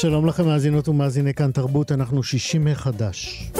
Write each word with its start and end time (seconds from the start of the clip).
שלום 0.00 0.26
לכם 0.26 0.46
מאזינות 0.46 0.88
ומאזיני 0.88 1.34
כאן 1.34 1.50
תרבות, 1.50 1.92
אנחנו 1.92 2.22
שישים 2.22 2.64
מחדש. 2.64 3.50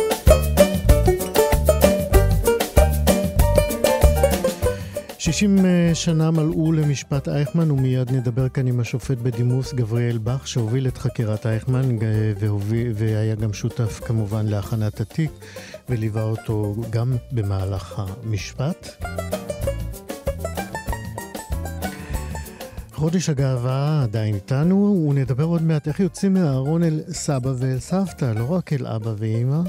שישים 5.19 5.59
אה, 5.65 5.91
שנה 5.95 6.31
מלאו 6.31 6.73
למשפט 6.73 7.29
אייכמן 7.29 7.71
ומיד 7.71 8.13
נדבר 8.13 8.49
כאן 8.49 8.67
עם 8.67 8.81
השופט 8.81 9.19
בדימוס 9.19 9.73
גבריאל 9.73 10.19
בך 10.19 10.49
שהוביל 10.49 10.89
את 10.89 10.99
חקירת 10.99 11.47
אייכמן 11.47 11.97
והיה 12.95 13.35
גם 13.35 13.53
שותף 13.53 14.01
כמובן 14.07 14.47
להכנת 14.47 15.01
התיק 15.01 15.31
וליווה 15.89 16.23
אותו 16.23 16.75
גם 16.91 17.17
במהלך 17.33 17.95
המשפט. 17.99 19.05
חודש 23.01 23.29
הגאווה 23.29 24.03
עדיין 24.03 24.35
איתנו, 24.35 25.07
ונדבר 25.11 25.45
עוד 25.45 25.63
מעט 25.63 25.89
איך 25.89 26.01
יוצאים 26.01 26.35
מהארון 26.35 26.83
אל 26.83 27.01
סבא 27.13 27.53
ואל 27.59 27.79
סבתא, 27.79 28.25
לא 28.25 28.51
רק 28.51 28.73
אל 28.73 28.87
אבא 28.87 29.15
ואימא. 29.19 29.61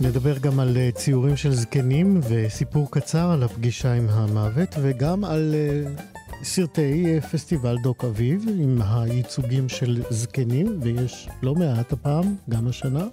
נדבר 0.00 0.38
גם 0.38 0.60
על 0.60 0.76
אה, 0.76 0.90
ציורים 0.94 1.36
של 1.36 1.54
זקנים 1.54 2.20
וסיפור 2.28 2.90
קצר 2.90 3.30
על 3.30 3.42
הפגישה 3.42 3.92
עם 3.92 4.06
המוות, 4.08 4.74
וגם 4.82 5.24
על 5.24 5.54
אה, 5.54 5.90
סרטי 6.42 7.04
אה, 7.06 7.20
פסטיבל 7.20 7.76
דוק 7.82 8.04
אביב 8.04 8.44
עם 8.58 8.78
הייצוגים 8.82 9.68
של 9.68 10.02
זקנים, 10.10 10.78
ויש 10.82 11.28
לא 11.42 11.54
מעט 11.54 11.92
הפעם, 11.92 12.34
גם 12.48 12.68
השנה. 12.68 13.04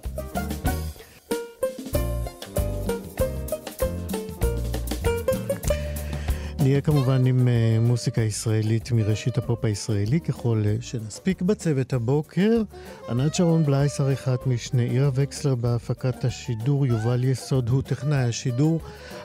נהיה 6.62 6.80
כמובן 6.80 7.26
עם 7.26 7.48
uh, 7.48 7.80
מוסיקה 7.80 8.20
ישראלית 8.20 8.92
מראשית 8.92 9.38
הפופ 9.38 9.64
הישראלי 9.64 10.20
ככל 10.20 10.62
uh, 10.64 10.82
שנספיק 10.82 11.42
בצוות 11.42 11.92
הבוקר. 11.92 12.62
ענת 13.08 13.34
שרון 13.34 13.64
בלייס, 13.64 14.00
עריכת 14.00 14.46
משנה, 14.46 14.82
עירה 14.82 15.10
וקסלר 15.14 15.54
בהפקת 15.54 16.24
השידור, 16.24 16.86
יובל 16.86 17.24
יסוד 17.24 17.68
הוא 17.68 17.82
טכנאי 17.82 18.18
השידור. 18.28 18.80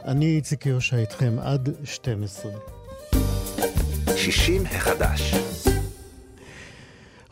אני 0.05 0.25
איציק 0.25 0.65
יושע 0.65 0.97
איתכם 0.97 1.33
עד 1.41 1.69
12. 1.83 2.51
60 4.15 4.63
החדש 4.65 5.33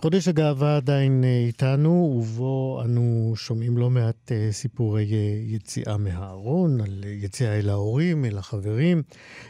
חודש 0.01 0.27
הגאווה 0.27 0.77
עדיין 0.77 1.23
אה, 1.23 1.43
איתנו, 1.47 2.13
ובו 2.17 2.81
אנו 2.85 3.33
שומעים 3.35 3.77
לא 3.77 3.89
מעט 3.89 4.31
אה, 4.31 4.47
סיפורי 4.51 5.13
אה, 5.13 5.41
יציאה 5.55 5.97
מהארון, 5.97 6.81
על 6.81 7.03
יציאה 7.07 7.59
אל 7.59 7.69
ההורים, 7.69 8.25
אל 8.25 8.37
החברים, 8.37 9.03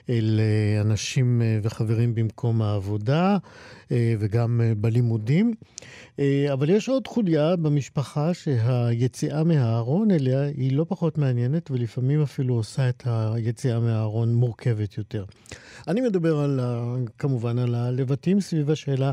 אל 0.10 0.40
אנשים 0.82 1.42
וחברים 1.64 2.16
במקום 2.16 2.62
העבודה, 2.62 3.38
וגם 4.20 4.62
בלימודים. 4.78 5.54
אבל 6.54 6.70
יש 6.70 6.90
עוד 6.90 7.08
חוליה 7.08 7.56
במשפחה 7.56 8.34
שהיציאה 8.34 9.44
מהארון 9.44 10.12
אליה 10.12 10.42
היא 10.42 10.78
לא 10.78 10.86
פחות 10.88 11.18
מעניינת, 11.18 11.72
ולפעמים 11.72 12.22
אפילו 12.22 12.56
עושה 12.56 12.90
את 12.90 13.04
היציאה 13.06 13.80
מהארון 13.80 14.34
מורכבת 14.34 14.98
יותר. 14.98 15.26
אני 15.88 16.02
מדבר 16.02 16.40
על, 16.40 16.60
כמובן 17.18 17.60
על 17.60 17.76
הלבטים 17.76 18.42
סביב 18.42 18.72
השאלה 18.72 19.12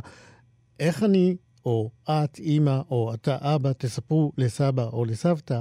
איך 0.80 1.02
אני, 1.02 1.36
או 1.64 1.90
את, 2.10 2.38
אימא, 2.38 2.80
או 2.90 3.14
אתה, 3.14 3.36
אבא, 3.40 3.72
תספרו 3.72 4.32
לסבא 4.38 4.84
או 4.84 5.04
לסבתא 5.04 5.60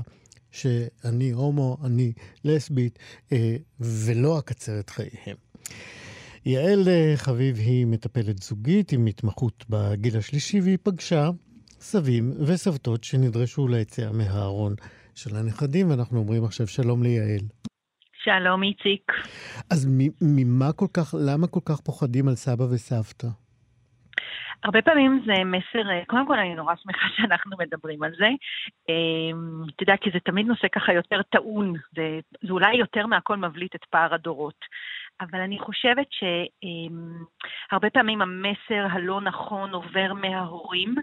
שאני 0.52 1.32
הומו, 1.32 1.78
אני 1.86 2.14
לסבית, 2.46 3.00
אה, 3.32 3.56
ולא 3.80 4.40
אקצר 4.40 4.80
את 4.80 4.90
חייהם. 4.90 5.38
יעל 6.46 6.88
אה, 6.88 7.14
חביב 7.16 7.58
היא 7.58 7.86
מטפלת 7.86 8.44
זוגית 8.44 8.92
עם 8.92 9.06
התמחות 9.06 9.66
בגיל 9.70 10.18
השלישי, 10.18 10.62
והיא 10.62 10.78
פגשה 10.84 11.30
סבים 11.80 12.34
וסבתות 12.48 13.04
שנדרשו 13.04 13.68
ליציאה 13.68 14.12
מהארון 14.12 14.76
של 15.16 15.36
הנכדים, 15.36 15.90
ואנחנו 15.90 16.20
אומרים 16.20 16.44
עכשיו 16.44 16.68
שלום 16.68 17.04
ליעל. 17.04 17.42
שלום, 18.24 18.64
איציק. 18.64 19.12
אז 19.70 19.88
ממה 20.22 20.72
כל 20.72 20.88
כך, 20.94 21.16
למה 21.20 21.48
כל 21.48 21.60
כך 21.66 21.82
פוחדים 21.82 22.28
על 22.28 22.36
סבא 22.36 22.64
וסבתא? 22.64 23.28
הרבה 24.64 24.82
פעמים 24.82 25.24
זה 25.26 25.44
מסר, 25.46 25.90
אה, 25.90 26.06
קודם 26.08 26.28
כל 26.28 26.40
אני 26.40 26.56
נורא 26.56 26.76
שמחה 26.76 27.08
שאנחנו 27.18 27.58
מדברים 27.60 28.04
על 28.04 28.12
זה. 28.18 28.30
אמ, 28.90 29.64
אתה 29.76 29.84
יודע, 29.84 29.98
כי 29.98 30.10
זה 30.14 30.20
תמיד 30.20 30.48
נושא 30.48 30.68
ככה 30.68 30.94
יותר 30.94 31.22
טעון, 31.22 31.74
זה, 31.96 32.20
זה 32.42 32.54
אולי 32.54 32.76
יותר 32.76 33.06
מהכל 33.06 33.38
מבליט 33.38 33.76
את 33.76 33.86
פער 33.90 34.14
הדורות. 34.14 34.66
אבל 35.22 35.40
אני 35.40 35.60
חושבת 35.60 36.08
שהרבה 36.12 37.90
פעמים 37.90 38.22
המסר 38.22 38.88
הלא 38.92 39.22
נכון 39.22 39.72
עובר 39.72 40.14
מההורים 40.14 40.96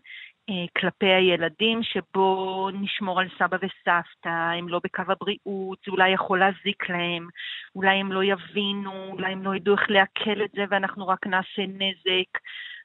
אה, 0.50 0.66
כלפי 0.78 1.06
הילדים, 1.06 1.82
שבו 1.82 2.68
נשמור 2.72 3.20
על 3.20 3.28
סבא 3.38 3.56
וסבתא, 3.56 4.28
הם 4.58 4.68
לא 4.68 4.80
בקו 4.84 5.02
הבריאות, 5.08 5.78
זה 5.86 5.92
אולי 5.92 6.10
יכול 6.10 6.38
להזיק 6.38 6.90
להם, 6.90 7.28
אולי 7.74 7.96
הם 7.96 8.12
לא 8.12 8.24
יבינו, 8.24 9.06
אולי 9.12 9.32
הם 9.32 9.42
לא 9.42 9.54
ידעו 9.54 9.74
איך 9.74 9.90
לעכל 9.90 10.44
את 10.44 10.50
זה 10.50 10.64
ואנחנו 10.70 11.08
רק 11.08 11.26
נעשה 11.26 11.62
נזק. 11.68 12.38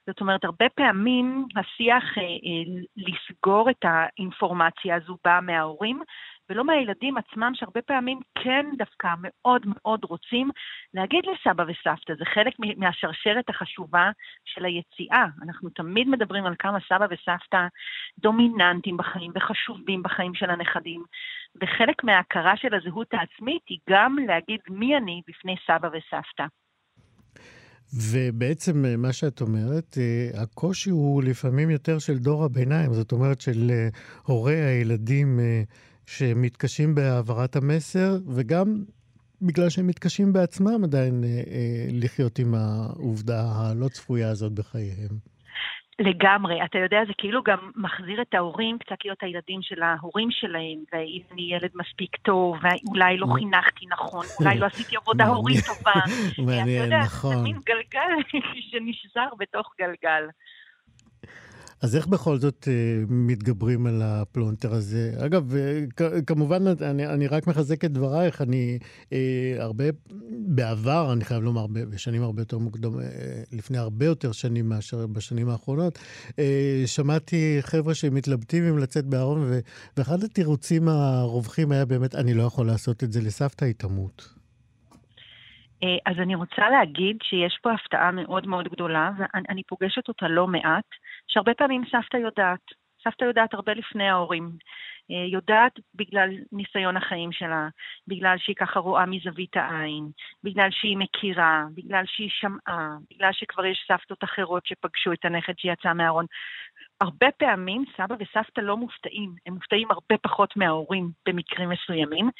זאת 0.06 0.20
אומרת, 0.20 0.44
הרבה 0.44 0.68
פעמים 0.74 1.46
השיח 1.56 2.18
אה, 2.18 2.22
אה, 2.22 2.82
לסגור 2.96 3.70
את 3.70 3.84
האינפורמציה 3.84 4.96
הזו 4.96 5.16
בא 5.24 5.40
מההורים, 5.42 6.02
ולא 6.50 6.64
מהילדים 6.64 7.16
עצמם, 7.16 7.52
שהרבה 7.54 7.82
פעמים 7.82 8.20
כן 8.34 8.66
דווקא 8.78 9.08
מאוד 9.18 9.62
מאוד 9.66 10.04
רוצים 10.04 10.50
להגיד 10.94 11.24
לסבא 11.26 11.62
וסבתא. 11.62 12.14
זה 12.18 12.24
חלק 12.24 12.54
מהשרשרת 12.76 13.48
החשובה 13.48 14.10
של 14.44 14.64
היציאה. 14.64 15.26
אנחנו 15.42 15.70
תמיד 15.70 16.08
מדברים 16.08 16.46
על 16.46 16.54
כמה 16.58 16.78
סבא 16.88 17.06
וסבתא 17.10 17.66
דומיננטיים 18.18 18.96
בחיים 18.96 19.32
וחשובים 19.34 20.02
בחיים 20.02 20.34
של 20.34 20.50
הנכדים, 20.50 21.04
וחלק 21.62 22.04
מההכרה 22.04 22.56
של 22.56 22.74
הזהות 22.74 23.14
העצמית 23.14 23.62
היא 23.68 23.78
גם 23.90 24.16
להגיד 24.26 24.60
מי 24.70 24.96
אני 24.96 25.22
בפני 25.28 25.56
סבא 25.66 25.88
וסבתא. 25.92 26.44
ובעצם 27.94 28.84
אה, 28.84 28.96
מה 28.96 29.12
שאת 29.12 29.40
אומרת, 29.40 29.98
אה, 30.00 30.42
הקושי 30.42 30.90
הוא 30.90 31.22
לפעמים 31.22 31.70
יותר 31.70 31.98
של 31.98 32.18
דור 32.18 32.44
הביניים, 32.44 32.94
זאת 32.94 33.12
אומרת 33.12 33.40
של 33.40 33.70
אה, 33.74 33.88
הורי 34.22 34.56
הילדים 34.56 35.40
שמתקשים 36.06 36.94
בהעברת 36.94 37.56
המסר, 37.56 38.18
וגם 38.28 38.84
בגלל 39.42 39.68
שהם 39.68 39.86
מתקשים 39.86 40.32
בעצמם 40.32 40.84
עדיין 40.84 41.24
לחיות 41.92 42.38
עם 42.38 42.54
העובדה 42.54 43.52
הלא 43.52 43.88
צפויה 43.88 44.30
הזאת 44.30 44.52
בחייהם. 44.52 45.18
לגמרי. 46.00 46.64
אתה 46.64 46.78
יודע, 46.78 46.98
זה 47.06 47.12
כאילו 47.18 47.42
גם 47.42 47.70
מחזיר 47.76 48.22
את 48.22 48.34
ההורים 48.34 48.78
קצת 48.78 48.96
להיות 49.04 49.22
הילדים 49.22 49.62
של 49.62 49.82
ההורים 49.82 50.28
שלהם, 50.30 50.78
ואם 50.92 51.22
אני 51.32 51.42
ילד 51.42 51.70
מספיק 51.74 52.16
טוב, 52.16 52.56
ואולי 52.62 53.16
לא 53.16 53.26
חינכתי 53.34 53.86
נכון, 53.90 54.26
אולי 54.40 54.58
לא 54.58 54.66
עשיתי 54.66 54.96
עבודה 54.96 55.26
הורית 55.26 55.64
טובה. 55.66 56.00
מעניין, 56.46 56.92
נכון. 56.92 57.36
זה 57.36 57.42
מין 57.42 57.56
גלגל 57.66 58.38
שנשזר 58.70 59.28
בתוך 59.38 59.74
גלגל. 59.80 60.24
אז 61.82 61.96
איך 61.96 62.06
בכל 62.06 62.36
זאת 62.36 62.68
אה, 62.68 63.04
מתגברים 63.08 63.86
על 63.86 64.02
הפלונטר 64.04 64.72
הזה? 64.72 65.12
אגב, 65.26 65.54
אה, 65.56 65.80
כמובן, 66.26 66.62
אני, 66.90 67.06
אני 67.06 67.26
רק 67.26 67.46
מחזק 67.46 67.84
את 67.84 67.92
דברייך, 67.92 68.42
אני 68.42 68.78
אה, 69.12 69.56
הרבה, 69.58 69.84
בעבר, 70.30 71.12
אני 71.12 71.24
חייב 71.24 71.42
לומר, 71.42 71.66
בשנים 71.66 72.22
הרבה 72.22 72.42
יותר 72.42 72.58
מוקדם, 72.58 73.00
אה, 73.00 73.06
לפני 73.52 73.78
הרבה 73.78 74.06
יותר 74.06 74.32
שנים 74.32 74.68
מאשר 74.68 75.06
בשנים 75.06 75.48
האחרונות, 75.48 75.98
אה, 76.38 76.82
שמעתי 76.86 77.58
חבר'ה 77.60 77.94
שמתלבטים 77.94 78.64
אם 78.64 78.78
לצאת 78.78 79.06
בארון, 79.06 79.50
ואחד 79.96 80.24
התירוצים 80.24 80.88
הרווחים 80.88 81.72
היה 81.72 81.84
באמת, 81.84 82.14
אני 82.14 82.34
לא 82.34 82.42
יכול 82.42 82.66
לעשות 82.66 83.04
את 83.04 83.12
זה 83.12 83.20
לסבתא, 83.20 83.64
היא 83.64 83.74
תמות. 83.74 84.40
אה, 85.82 86.12
אז 86.12 86.16
אני 86.18 86.34
רוצה 86.34 86.70
להגיד 86.70 87.16
שיש 87.22 87.58
פה 87.62 87.72
הפתעה 87.72 88.10
מאוד 88.10 88.46
מאוד 88.46 88.68
גדולה, 88.68 89.10
ואני 89.18 89.62
פוגשת 89.62 90.08
אותה 90.08 90.28
לא 90.28 90.46
מעט, 90.46 90.84
שהרבה 91.30 91.54
פעמים 91.54 91.82
סבתא 91.90 92.16
יודעת. 92.16 92.60
סבתא 93.04 93.24
יודעת 93.24 93.54
הרבה 93.54 93.74
לפני 93.74 94.08
ההורים. 94.08 94.50
אה, 95.10 95.24
יודעת 95.32 95.72
בגלל 95.94 96.30
ניסיון 96.52 96.96
החיים 96.96 97.32
שלה, 97.32 97.68
בגלל 98.08 98.38
שהיא 98.38 98.56
ככה 98.56 98.80
רואה 98.80 99.06
מזווית 99.06 99.56
העין, 99.56 100.10
בגלל 100.44 100.68
שהיא 100.70 100.96
מכירה, 100.96 101.64
בגלל 101.74 102.04
שהיא 102.06 102.30
שמעה, 102.32 102.88
בגלל 103.10 103.32
שכבר 103.32 103.64
יש 103.64 103.84
סבתות 103.88 104.24
אחרות 104.24 104.66
שפגשו 104.66 105.12
את 105.12 105.24
הנכד 105.24 105.58
שיצא 105.58 105.92
מהארון. 105.92 106.26
הרבה 107.00 107.26
פעמים 107.38 107.84
סבא 107.96 108.14
וסבתא 108.18 108.60
לא 108.60 108.76
מופתעים, 108.76 109.34
הם 109.46 109.54
מופתעים 109.54 109.90
הרבה 109.90 110.18
פחות 110.22 110.56
מההורים 110.56 111.10
במקרים 111.28 111.68
מסוימים. 111.68 112.30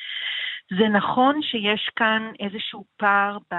זה 0.79 0.89
נכון 0.89 1.43
שיש 1.43 1.91
כאן 1.97 2.33
איזשהו 2.41 2.85
פער 2.97 3.39
ב... 3.53 3.55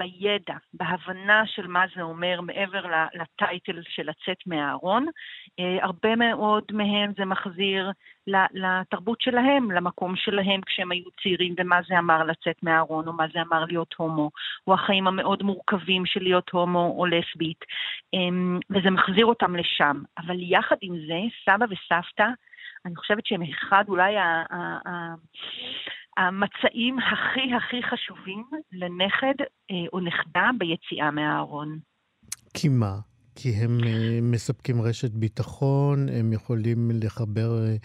בידע, 0.00 0.54
בהבנה 0.74 1.46
של 1.46 1.66
מה 1.66 1.84
זה 1.96 2.02
אומר 2.02 2.40
מעבר 2.40 2.82
לטייטל 3.14 3.80
של 3.88 4.02
לצאת 4.02 4.46
מהארון. 4.46 5.06
אה, 5.60 5.78
הרבה 5.82 6.16
מאוד 6.16 6.64
מהם 6.72 7.12
זה 7.18 7.24
מחזיר 7.24 7.90
לתרבות 8.54 9.20
שלהם, 9.20 9.70
למקום 9.70 10.16
שלהם 10.16 10.60
כשהם 10.66 10.92
היו 10.92 11.04
צעירים, 11.22 11.54
ומה 11.58 11.80
זה 11.88 11.98
אמר 11.98 12.24
לצאת 12.24 12.62
מהארון, 12.62 13.08
או 13.08 13.12
מה 13.12 13.24
זה 13.32 13.42
אמר 13.42 13.64
להיות 13.64 13.94
הומו, 13.96 14.30
או 14.66 14.74
החיים 14.74 15.06
המאוד 15.06 15.42
מורכבים 15.42 16.06
של 16.06 16.22
להיות 16.22 16.50
הומו 16.50 16.94
או 16.98 17.06
לסבית, 17.06 17.64
אמ, 18.12 18.58
וזה 18.70 18.90
מחזיר 18.90 19.26
אותם 19.26 19.56
לשם. 19.56 20.02
אבל 20.18 20.36
יחד 20.38 20.76
עם 20.80 20.96
זה, 21.06 21.18
סבא 21.44 21.64
וסבתא, 21.70 22.26
אני 22.86 22.96
חושבת 22.96 23.26
שהם 23.26 23.42
אחד 23.42 23.84
אולי 23.88 24.14
המצעים 26.18 26.96
הכי 26.98 27.54
הכי 27.56 27.82
חשובים 27.90 28.44
לנכד 28.72 29.44
אה, 29.70 29.76
או 29.92 30.00
נכדה 30.00 30.50
ביציאה 30.58 31.10
מהארון. 31.10 31.78
כי 32.54 32.68
מה? 32.68 32.98
כי 33.34 33.48
הם 33.48 33.78
אה, 33.86 34.18
מספקים 34.22 34.82
רשת 34.82 35.10
ביטחון, 35.10 36.08
הם 36.08 36.32
יכולים 36.32 36.90
לחבר 37.02 37.58
אה, 37.64 37.76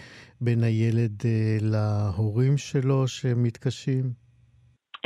בין 0.41 0.63
הילד 0.63 1.23
להורים 1.61 2.57
שלו 2.57 3.07
שמתקשים? 3.07 4.22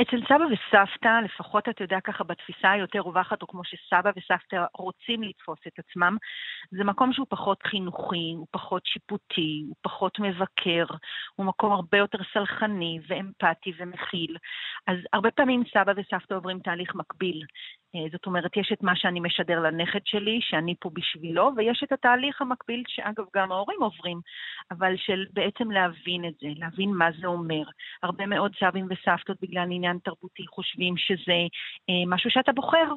אצל 0.02 0.20
סבא 0.28 0.44
וסבתא, 0.44 1.20
לפחות 1.24 1.68
אתה 1.68 1.84
יודע 1.84 1.98
ככה 2.04 2.24
בתפיסה 2.24 2.70
היותר 2.70 2.98
רווחת, 2.98 3.42
או 3.42 3.46
כמו 3.46 3.64
שסבא 3.64 4.10
וסבתא 4.16 4.64
רוצים 4.74 5.22
לתפוס 5.22 5.58
את 5.66 5.78
עצמם, 5.78 6.16
זה 6.70 6.84
מקום 6.84 7.12
שהוא 7.12 7.26
פחות 7.30 7.62
חינוכי, 7.62 8.32
הוא 8.36 8.46
פחות 8.50 8.86
שיפוטי, 8.86 9.64
הוא 9.68 9.76
פחות 9.82 10.18
מבקר, 10.18 10.84
הוא 11.36 11.46
מקום 11.46 11.72
הרבה 11.72 11.98
יותר 11.98 12.18
סלחני 12.32 12.98
ואמפתי 13.08 13.72
ומכיל. 13.78 14.36
אז 14.86 14.96
הרבה 15.12 15.30
פעמים 15.30 15.62
סבא 15.74 15.92
וסבתא 15.96 16.34
עוברים 16.34 16.58
תהליך 16.58 16.94
מקביל. 16.94 17.44
אה, 17.94 18.00
זאת 18.12 18.26
אומרת, 18.26 18.56
יש 18.56 18.72
את 18.72 18.82
מה 18.82 18.96
שאני 18.96 19.20
משדר 19.20 19.60
לנכד 19.60 20.00
שלי, 20.04 20.38
שאני 20.42 20.74
פה 20.80 20.90
בשבילו, 20.92 21.50
ויש 21.56 21.82
את 21.84 21.92
התהליך 21.92 22.42
המקביל, 22.42 22.82
שאגב, 22.88 23.24
גם 23.36 23.52
ההורים 23.52 23.82
עוברים, 23.82 24.20
אבל 24.70 24.96
של 24.96 25.26
בעצם 25.32 25.70
להבין 25.70 26.24
את 26.24 26.34
זה, 26.40 26.48
להבין 26.56 26.90
מה 26.90 27.08
זה 27.20 27.26
אומר. 27.26 27.62
הרבה 28.02 28.26
מאוד 28.26 28.52
סבים 28.60 28.88
וסבתות 28.90 29.36
בגלל 29.42 29.68
עניין 29.72 29.98
תרבותי 30.04 30.46
חושבים 30.46 30.96
שזה 30.96 31.40
אה, 31.90 32.02
משהו 32.06 32.30
שאתה 32.30 32.52
בוחר. 32.52 32.92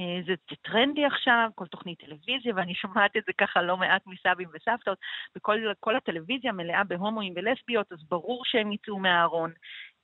אה, 0.00 0.20
זה, 0.26 0.34
טרנדי 0.62 1.04
עכשיו, 1.04 1.50
כל 1.54 1.66
תוכנית 1.66 1.98
טלוויזיה, 1.98 2.52
ואני 2.56 2.74
שומעת 2.74 3.16
את 3.16 3.22
זה 3.26 3.32
ככה 3.38 3.62
לא 3.62 3.76
מעט 3.76 4.02
מסבים 4.06 4.48
וסבתות, 4.54 4.98
וכל 5.36 5.96
הטלוויזיה 5.96 6.52
מלאה 6.52 6.84
בהומואים 6.84 7.32
ולסביות, 7.36 7.92
אז 7.92 7.98
ברור 8.08 8.42
שהם 8.44 8.72
יצאו 8.72 8.98
מהארון. 8.98 9.52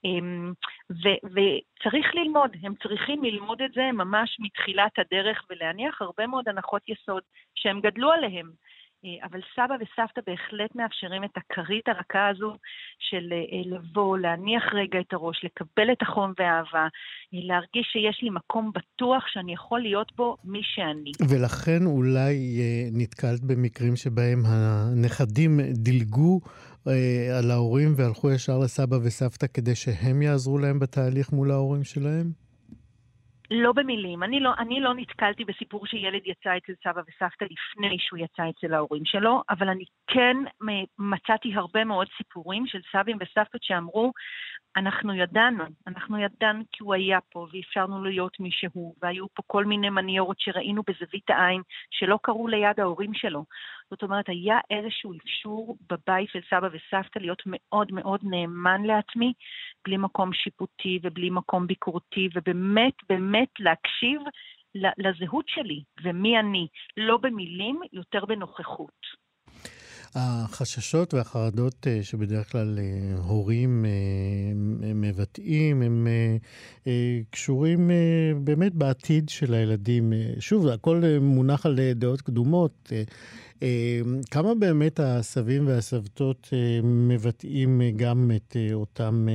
אמ, 0.05 0.53
ו- 0.91 1.21
וצריך 1.25 2.15
ללמוד, 2.15 2.51
הם 2.63 2.73
צריכים 2.83 3.23
ללמוד 3.23 3.61
את 3.61 3.71
זה 3.73 3.91
ממש 3.93 4.37
מתחילת 4.39 4.91
הדרך 4.99 5.45
ולהניח 5.49 6.01
הרבה 6.01 6.27
מאוד 6.27 6.49
הנחות 6.49 6.81
יסוד 6.89 7.23
שהם 7.55 7.81
גדלו 7.81 8.11
עליהם. 8.11 8.51
אה, 9.05 9.27
אבל 9.27 9.39
סבא 9.55 9.75
וסבתא 9.81 10.21
בהחלט 10.27 10.75
מאפשרים 10.75 11.23
את 11.23 11.37
הכרית 11.37 11.87
הרכה 11.87 12.27
הזו 12.27 12.53
של 12.99 13.33
אה, 13.33 13.61
לבוא, 13.65 14.17
להניח 14.17 14.63
רגע 14.73 14.99
את 14.99 15.13
הראש, 15.13 15.41
לקבל 15.43 15.91
את 15.91 16.01
החום 16.01 16.33
והאהבה, 16.39 16.87
אה, 17.33 17.39
להרגיש 17.49 17.87
שיש 17.91 18.19
לי 18.21 18.29
מקום 18.29 18.71
בטוח 18.75 19.23
שאני 19.27 19.53
יכול 19.53 19.81
להיות 19.81 20.11
בו 20.15 20.37
מי 20.43 20.61
שאני. 20.63 21.11
ולכן 21.29 21.85
אולי 21.85 22.35
נתקלת 22.91 23.43
במקרים 23.43 23.95
שבהם 23.95 24.39
הנכדים 24.45 25.59
דילגו 25.73 26.39
על 27.37 27.51
ההורים 27.51 27.93
והלכו 27.97 28.31
ישר 28.31 28.57
לסבא 28.63 28.95
וסבתא 28.95 29.47
כדי 29.53 29.75
שהם 29.75 30.21
יעזרו 30.21 30.57
להם 30.57 30.79
בתהליך 30.79 31.31
מול 31.31 31.51
ההורים 31.51 31.83
שלהם? 31.83 32.31
לא 33.51 33.71
במילים. 33.71 34.23
אני 34.23 34.39
לא, 34.39 34.51
אני 34.59 34.79
לא 34.79 34.93
נתקלתי 34.95 35.45
בסיפור 35.45 35.87
שילד 35.87 36.21
יצא 36.25 36.57
אצל 36.57 36.73
סבא 36.83 37.01
וסבתא 37.01 37.43
לפני 37.43 37.97
שהוא 37.99 38.19
יצא 38.19 38.43
אצל 38.49 38.73
ההורים 38.73 39.05
שלו, 39.05 39.43
אבל 39.49 39.69
אני 39.69 39.83
כן 40.07 40.37
מצאתי 40.99 41.53
הרבה 41.55 41.83
מאוד 41.83 42.07
סיפורים 42.17 42.67
של 42.67 42.79
סבים 42.91 43.17
וסבתות 43.21 43.63
שאמרו, 43.63 44.11
אנחנו 44.75 45.13
ידענו, 45.13 45.63
אנחנו 45.87 46.19
ידענו 46.19 46.63
כי 46.71 46.83
הוא 46.83 46.93
היה 46.93 47.19
פה 47.31 47.47
ואפשרנו 47.53 48.03
להיות 48.03 48.39
מי 48.39 48.49
שהוא, 48.51 48.95
והיו 49.01 49.25
פה 49.33 49.43
כל 49.47 49.65
מיני 49.65 49.89
מניירות 49.89 50.39
שראינו 50.39 50.83
בזווית 50.87 51.29
העין 51.29 51.61
שלא 51.91 52.19
קרו 52.21 52.47
ליד 52.47 52.79
ההורים 52.79 53.13
שלו. 53.13 53.45
זאת 53.91 54.03
אומרת, 54.03 54.29
היה 54.29 54.57
איזשהו 54.71 55.13
אפשור 55.13 55.77
בבית 55.89 56.29
של 56.29 56.39
סבא 56.49 56.67
וסבתא 56.67 57.19
להיות 57.19 57.43
מאוד 57.45 57.91
מאוד 57.91 58.19
נאמן 58.23 58.83
לעצמי, 58.83 59.33
בלי 59.85 59.97
מקום 59.97 60.33
שיפוטי 60.33 60.99
ובלי 61.03 61.29
מקום 61.29 61.67
ביקורתי, 61.67 62.29
ובאמת 62.35 62.93
באמת 63.09 63.49
להקשיב 63.59 64.21
לזהות 64.75 65.45
שלי 65.47 65.83
ומי 66.03 66.39
אני, 66.39 66.67
לא 66.97 67.17
במילים, 67.17 67.79
יותר 67.93 68.25
בנוכחות. 68.25 69.19
החששות 70.15 71.13
והחרדות 71.13 71.87
אה, 71.87 71.99
שבדרך 72.03 72.51
כלל 72.51 72.79
אה, 72.79 73.17
הורים 73.23 73.85
אה, 73.85 74.91
מבטאים, 74.95 75.81
הם 75.81 76.07
קשורים 77.29 77.91
באמת 78.43 78.75
בעתיד 78.75 79.29
של 79.29 79.53
הילדים. 79.53 80.13
שוב, 80.39 80.67
הכל 80.67 81.01
מונח 81.21 81.65
על 81.65 81.79
דעות 81.95 82.21
קדומות. 82.21 82.91
כמה 84.31 84.55
באמת 84.55 84.99
הסבים 85.03 85.67
והסבתות 85.67 86.49
מבטאים 86.83 87.81
גם 87.95 88.31
את 88.35 88.55
אותם, 88.73 89.27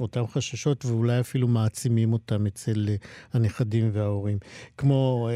אותם 0.00 0.26
חששות 0.26 0.84
ואולי 0.84 1.20
אפילו 1.20 1.48
מעצימים 1.48 2.12
אותם 2.12 2.46
אצל 2.46 2.86
הנכדים 3.32 3.90
וההורים? 3.92 4.38
כמו, 4.76 5.28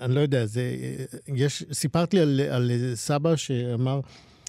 אני 0.00 0.14
לא 0.14 0.20
יודע, 0.20 0.46
זה, 0.46 0.76
יש, 1.28 1.64
סיפרת 1.72 2.14
לי 2.14 2.20
על, 2.20 2.40
על 2.40 2.70
סבא 2.94 3.36
שאמר, 3.36 4.00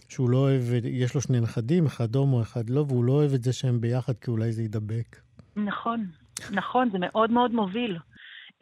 שהוא 0.09 0.29
לא 0.29 0.37
אוהב, 0.37 0.61
יש 0.83 1.15
לו 1.15 1.21
שני 1.21 1.39
נכדים, 1.39 1.85
אחד 1.85 2.15
הומו, 2.15 2.41
אחד 2.41 2.69
לא, 2.69 2.85
והוא 2.87 3.03
לא 3.03 3.11
אוהב 3.11 3.33
את 3.33 3.43
זה 3.43 3.53
שהם 3.53 3.81
ביחד, 3.81 4.13
כי 4.21 4.31
אולי 4.31 4.51
זה 4.51 4.61
יידבק. 4.61 5.15
נכון, 5.55 6.05
נכון, 6.51 6.89
זה 6.91 6.97
מאוד 6.99 7.31
מאוד 7.31 7.51
מוביל. 7.51 7.97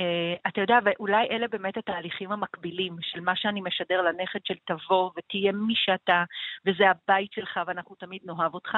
Uh, 0.02 0.50
אתה 0.50 0.62
יודע, 0.62 0.80
ואולי 0.84 1.28
אלה 1.32 1.48
באמת 1.48 1.78
התהליכים 1.78 2.32
המקבילים 2.32 2.96
של 3.02 3.20
מה 3.20 3.36
שאני 3.36 3.62
משדר 3.62 4.02
לנכד 4.02 4.40
של 4.46 4.54
תבוא 4.66 5.12
ותהיה 5.18 5.52
מי 5.52 5.74
שאתה, 5.76 6.24
וזה 6.66 6.84
הבית 6.90 7.32
שלך 7.32 7.60
ואנחנו 7.68 7.96
תמיד 7.96 8.22
נאהב 8.26 8.54
אותך, 8.54 8.78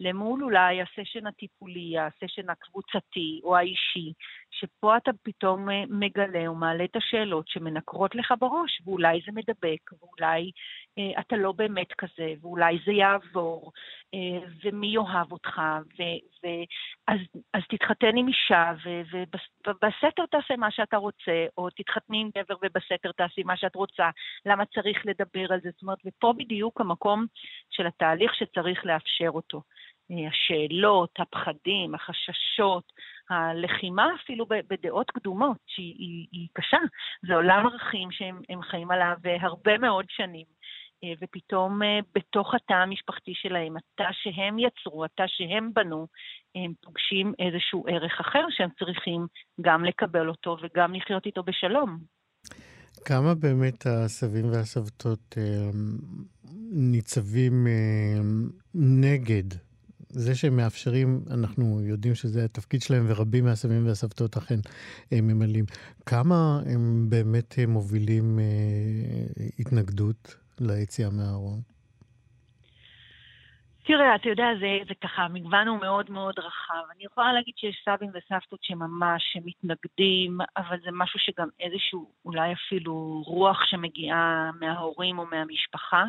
למול 0.00 0.44
אולי 0.44 0.82
הסשן 0.82 1.26
הטיפולי, 1.26 1.94
הסשן 1.98 2.50
הקבוצתי 2.50 3.40
או 3.44 3.56
האישי, 3.56 4.12
שפה 4.50 4.96
אתה 4.96 5.10
פתאום 5.22 5.70
אה, 5.70 5.84
מגלה 5.88 6.50
ומעלה 6.50 6.84
את 6.84 6.96
השאלות 6.96 7.48
שמנקרות 7.48 8.14
לך 8.14 8.34
בראש, 8.38 8.80
ואולי 8.84 9.20
זה 9.26 9.32
מדבק, 9.32 9.92
ואולי 9.92 10.50
אה, 10.98 11.20
אתה 11.20 11.36
לא 11.36 11.52
באמת 11.52 11.92
כזה, 11.98 12.34
ואולי 12.40 12.78
זה 12.86 12.92
יעבור, 12.92 13.72
אה, 14.14 14.48
ומי 14.64 14.86
יאהב 14.86 15.32
אותך, 15.32 15.60
ו, 15.98 16.02
ו, 16.44 16.46
אז, 17.06 17.18
אז 17.54 17.62
תתחתן 17.68 18.16
עם 18.16 18.28
אישה, 18.28 18.72
ובסתר 19.66 20.26
תעשה 20.30 20.56
מה 20.56 20.70
שאתה 20.70 20.96
רוצה, 20.96 21.46
או 21.58 21.70
תתחתני 21.70 22.20
עם 22.20 22.30
גבר 22.38 22.56
ובסתר 22.62 23.12
תעשי 23.12 23.42
מה 23.42 23.56
שאת 23.56 23.74
רוצה, 23.74 24.10
למה 24.46 24.64
צריך 24.66 25.06
לדבר 25.06 25.52
על 25.52 25.60
זה? 25.60 25.70
זאת 25.70 25.82
אומרת, 25.82 25.98
ופה 26.06 26.32
בדיוק 26.36 26.80
המקום 26.80 27.26
של 27.70 27.86
התהליך 27.86 28.34
שצריך 28.34 28.86
לאפשר 28.86 29.28
אותו. 29.28 29.62
אה, 30.10 30.28
השאלות, 30.28 31.10
הפחדים, 31.18 31.94
החששות, 31.94 32.92
הלחימה 33.30 34.06
אפילו 34.22 34.46
בדעות 34.48 35.10
קדומות, 35.10 35.56
שהיא 35.66 35.94
היא, 35.98 36.26
היא 36.32 36.48
קשה. 36.52 36.78
זה 37.26 37.34
עולם 37.34 37.66
ערכים 37.66 38.10
שהם 38.10 38.62
חיים 38.62 38.90
עליו 38.90 39.16
הרבה 39.40 39.78
מאוד 39.78 40.04
שנים. 40.08 40.46
אה, 41.04 41.12
ופתאום 41.22 41.82
אה, 41.82 41.98
בתוך 42.14 42.54
התא 42.54 42.72
המשפחתי 42.72 43.32
שלהם, 43.34 43.76
התא 43.76 44.10
שהם 44.12 44.58
יצרו, 44.58 45.04
התא 45.04 45.24
שהם 45.26 45.70
בנו, 45.74 46.06
הם 46.54 46.72
פוגשים 46.80 47.32
איזשהו 47.38 47.84
ערך 47.88 48.20
אחר 48.20 48.46
שהם 48.50 48.70
צריכים 48.78 49.26
גם 49.60 49.84
לקבל 49.84 50.28
אותו 50.28 50.56
וגם 50.62 50.94
לחיות 50.94 51.26
איתו 51.26 51.42
בשלום. 51.42 51.98
כמה 53.04 53.34
באמת 53.34 53.86
הסבים 53.86 54.50
והסבתות 54.52 55.34
ניצבים 56.72 57.66
נגד 58.74 59.65
זה 60.16 60.34
שהם 60.34 60.56
מאפשרים, 60.56 61.20
אנחנו 61.30 61.80
יודעים 61.82 62.14
שזה 62.14 62.44
התפקיד 62.44 62.82
שלהם, 62.82 63.06
ורבים 63.08 63.44
מהסבים 63.44 63.86
והסבתות 63.86 64.36
אכן 64.36 64.60
הם 65.12 65.26
ממלאים. 65.26 65.64
כמה 66.06 66.60
הם 66.72 67.06
באמת 67.08 67.54
מובילים 67.68 68.38
אה, 68.38 68.44
התנגדות 69.58 70.36
ליציאה 70.60 71.10
מהארון? 71.10 71.60
תראה, 73.86 74.14
אתה 74.14 74.28
יודע, 74.28 74.46
זה, 74.60 74.78
זה 74.88 74.94
ככה, 75.02 75.22
המגוון 75.22 75.68
הוא 75.68 75.80
מאוד 75.80 76.10
מאוד 76.10 76.38
רחב. 76.38 76.82
אני 76.94 77.04
יכולה 77.04 77.32
להגיד 77.32 77.54
שיש 77.56 77.76
סבים 77.84 78.10
וסבתות 78.14 78.58
שממש 78.62 79.36
מתנגדים, 79.44 80.38
אבל 80.56 80.76
זה 80.84 80.90
משהו 80.92 81.20
שגם 81.20 81.48
איזשהו, 81.60 82.10
אולי 82.24 82.52
אפילו 82.52 83.22
רוח 83.26 83.64
שמגיעה 83.64 84.50
מההורים 84.60 85.18
או 85.18 85.26
מהמשפחה, 85.26 86.04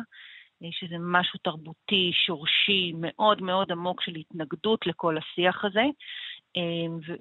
שזה 0.70 0.96
משהו 0.98 1.38
תרבותי, 1.42 2.12
שורשי, 2.26 2.92
מאוד 2.96 3.42
מאוד 3.42 3.72
עמוק 3.72 4.02
של 4.02 4.14
התנגדות 4.14 4.86
לכל 4.86 5.18
השיח 5.18 5.64
הזה, 5.64 5.84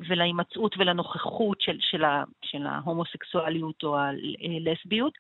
ולהימצאות 0.10 0.76
ולנוכחות 0.78 1.62
של, 1.62 1.78
של, 1.80 2.04
ה, 2.04 2.24
של 2.46 2.66
ההומוסקסואליות 2.68 3.84
או 3.84 3.98
הלסביות. 3.98 5.14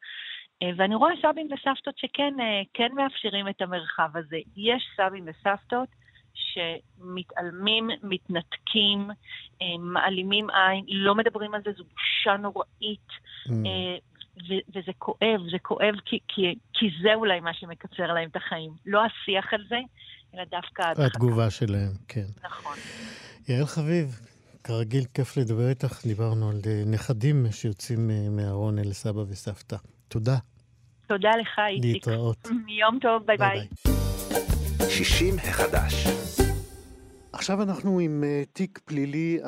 אה, 0.63 0.69
ואני 0.77 0.95
רואה 0.95 1.11
סבים 1.21 1.47
וסבתות 1.51 1.97
שכן 1.97 2.33
אה, 2.39 2.61
כן 2.73 2.91
מאפשרים 2.95 3.47
את 3.47 3.61
המרחב 3.61 4.09
הזה. 4.17 4.37
יש 4.57 4.83
סבים 4.95 5.25
וסבתות 5.27 5.89
שמתעלמים, 6.33 7.89
מתנתקים, 8.03 9.11
אה, 9.61 9.77
מעלימים 9.79 10.49
עין, 10.49 10.85
לא 10.87 11.15
מדברים 11.15 11.53
על 11.53 11.61
זה, 11.65 11.71
זו 11.71 11.83
בושה 11.83 12.37
נוראית. 12.37 13.07
Mm. 13.47 13.51
וזה 14.45 14.91
כואב, 14.97 15.41
זה 15.51 15.57
כואב 15.61 15.95
כי, 16.05 16.19
כי, 16.27 16.55
כי 16.73 16.85
זה 17.01 17.13
אולי 17.15 17.39
מה 17.39 17.53
שמקצר 17.53 18.13
להם 18.13 18.29
את 18.29 18.35
החיים. 18.35 18.71
לא 18.85 19.01
השיח 19.05 19.53
על 19.53 19.63
זה, 19.69 19.79
אלא 20.33 20.43
דווקא 20.43 20.81
ההדחקה. 20.81 21.05
התגובה 21.05 21.49
שלהם, 21.49 21.91
כן. 22.07 22.25
נכון. 22.43 22.77
יעל 23.47 23.65
חביב, 23.65 24.19
כרגיל 24.63 25.03
כיף 25.13 25.37
לדבר 25.37 25.69
איתך. 25.69 26.05
דיברנו 26.05 26.49
על 26.49 26.61
נכדים 26.85 27.45
שיוצאים 27.51 28.09
מהארון 28.35 28.79
אל 28.79 28.93
סבא 28.93 29.19
וסבתא. 29.19 29.75
תודה. 30.07 30.37
תודה 31.07 31.29
לך, 31.41 31.59
איציק. 31.67 32.07
להתראות. 32.07 32.47
יום 32.67 32.99
טוב, 33.01 33.23
ביי 33.25 33.37
ביי. 33.37 33.67
60 34.89 35.35
החדש. 35.39 35.93
עכשיו 37.31 37.63
אנחנו 37.63 37.99
עם 37.99 38.23
uh, 38.23 38.45
תיק 38.53 38.79
פלילי 38.85 39.39
40-61. 39.43 39.47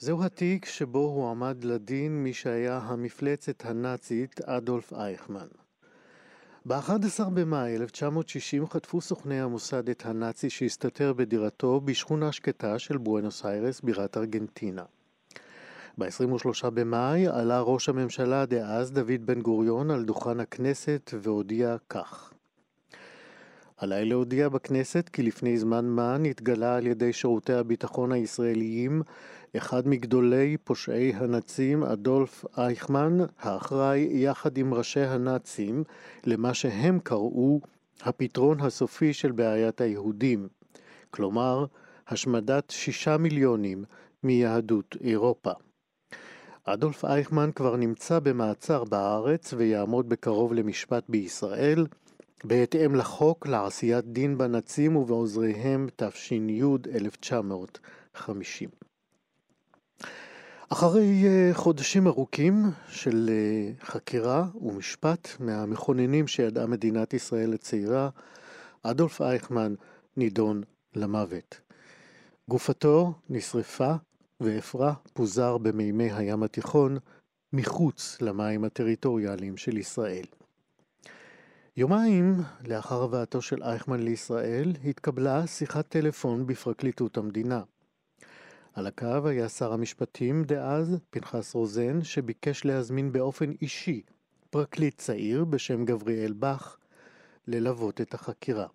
זהו 0.00 0.24
התיק 0.24 0.64
שבו 0.64 0.98
הועמד 0.98 1.64
לדין 1.64 2.24
מי 2.24 2.32
שהיה 2.32 2.78
המפלצת 2.78 3.64
הנאצית 3.64 4.40
אדולף 4.40 4.92
אייכמן. 4.92 5.46
ב-11 6.66 7.24
במאי 7.34 7.76
1960 7.76 8.66
חטפו 8.66 9.00
סוכני 9.00 9.40
המוסד 9.40 9.88
את 9.88 10.06
הנאצי 10.06 10.50
שהסתתר 10.50 11.12
בדירתו 11.12 11.80
בשכונה 11.80 12.32
שקטה 12.32 12.78
של 12.78 12.96
בואנוס 12.96 13.46
איירס, 13.46 13.80
בירת 13.80 14.16
ארגנטינה. 14.16 14.84
ב-23 15.98 16.70
במאי 16.70 17.26
עלה 17.28 17.60
ראש 17.60 17.88
הממשלה 17.88 18.46
דאז 18.46 18.92
דוד 18.92 19.26
בן 19.26 19.40
גוריון 19.40 19.90
על 19.90 20.04
דוכן 20.04 20.40
הכנסת 20.40 21.10
והודיע 21.22 21.76
כך: 21.88 22.32
עליי 23.78 24.04
להודיע 24.04 24.48
בכנסת 24.48 25.08
כי 25.12 25.22
לפני 25.22 25.58
זמן 25.58 25.84
מה 25.84 26.16
נתגלה 26.18 26.76
על 26.76 26.86
ידי 26.86 27.12
שירותי 27.12 27.52
הביטחון 27.52 28.12
הישראליים 28.12 29.02
אחד 29.56 29.88
מגדולי 29.88 30.56
פושעי 30.64 31.12
הנאצים, 31.14 31.82
אדולף 31.82 32.44
אייכמן, 32.58 33.18
האחראי 33.38 34.08
יחד 34.12 34.58
עם 34.58 34.74
ראשי 34.74 35.00
הנאצים 35.00 35.84
למה 36.24 36.54
שהם 36.54 36.98
קראו 37.02 37.60
הפתרון 38.00 38.60
הסופי 38.60 39.12
של 39.12 39.32
בעיית 39.32 39.80
היהודים, 39.80 40.48
כלומר 41.10 41.64
השמדת 42.08 42.70
שישה 42.70 43.16
מיליונים 43.16 43.84
מיהדות 44.22 44.96
אירופה. 45.00 45.52
אדולף 46.64 47.04
אייכמן 47.04 47.50
כבר 47.54 47.76
נמצא 47.76 48.18
במעצר 48.18 48.84
בארץ 48.84 49.52
ויעמוד 49.52 50.08
בקרוב 50.08 50.52
למשפט 50.52 51.04
בישראל, 51.08 51.86
בהתאם 52.44 52.94
לחוק 52.94 53.46
לעשיית 53.46 54.04
דין 54.04 54.38
בנצים 54.38 54.96
ובעוזריהם 54.96 55.88
תש"י 55.96 56.40
1950. 56.94 58.87
אחרי 60.72 61.24
אה, 61.26 61.50
חודשים 61.54 62.06
ארוכים 62.06 62.64
של 62.88 63.30
אה, 63.32 63.86
חקירה 63.86 64.44
ומשפט 64.62 65.28
מהמכוננים 65.40 66.26
שידעה 66.26 66.66
מדינת 66.66 67.14
ישראל 67.14 67.54
הצעירה, 67.54 68.08
אדולף 68.82 69.22
אייכמן 69.22 69.74
נידון 70.16 70.62
למוות. 70.94 71.60
גופתו 72.48 73.12
נשרפה 73.30 73.94
ואפרה 74.40 74.94
פוזר 75.12 75.58
במימי 75.58 76.12
הים 76.12 76.42
התיכון 76.42 76.98
מחוץ 77.52 78.18
למים 78.20 78.64
הטריטוריאליים 78.64 79.56
של 79.56 79.76
ישראל. 79.76 80.26
יומיים 81.76 82.34
לאחר 82.68 83.02
הבאתו 83.02 83.42
של 83.42 83.62
אייכמן 83.62 84.00
לישראל 84.00 84.72
התקבלה 84.84 85.46
שיחת 85.46 85.88
טלפון 85.88 86.46
בפרקליטות 86.46 87.16
המדינה. 87.16 87.62
על 88.78 88.86
הקו 88.86 89.28
היה 89.28 89.48
שר 89.48 89.72
המשפטים 89.72 90.44
דאז, 90.44 90.98
פנחס 91.10 91.54
רוזן, 91.54 92.04
שביקש 92.04 92.64
להזמין 92.64 93.12
באופן 93.12 93.52
אישי 93.62 94.02
פרקליט 94.50 94.98
צעיר 94.98 95.44
בשם 95.44 95.84
גבריאל 95.84 96.32
בך 96.32 96.76
ללוות 97.46 98.00
את 98.00 98.14
החקירה. 98.14 98.66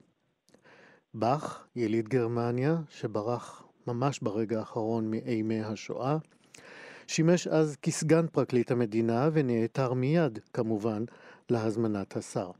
בך, 1.15 1.63
יליד 1.75 2.09
גרמניה, 2.09 2.77
שברח 2.89 3.63
ממש 3.87 4.19
ברגע 4.19 4.59
האחרון 4.59 5.11
מאימי 5.11 5.61
השואה, 5.61 6.17
שימש 7.07 7.47
אז 7.47 7.75
כסגן 7.81 8.27
פרקליט 8.27 8.71
המדינה 8.71 9.29
ונעתר 9.33 9.93
מיד, 9.93 10.39
כמובן, 10.53 11.03
להזמנת 11.49 12.17
השר. 12.17 12.51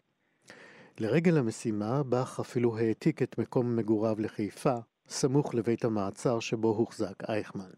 לרגל 0.99 1.37
המשימה, 1.37 2.03
באך 2.03 2.39
אפילו 2.39 2.77
העתיק 2.77 3.21
את 3.21 3.37
מקום 3.37 3.75
מגוריו 3.75 4.15
לחיפה, 4.19 4.75
סמוך 5.09 5.55
לבית 5.55 5.85
המעצר 5.85 6.39
שבו 6.39 6.67
הוחזק 6.67 7.29
אייכמן. 7.29 7.69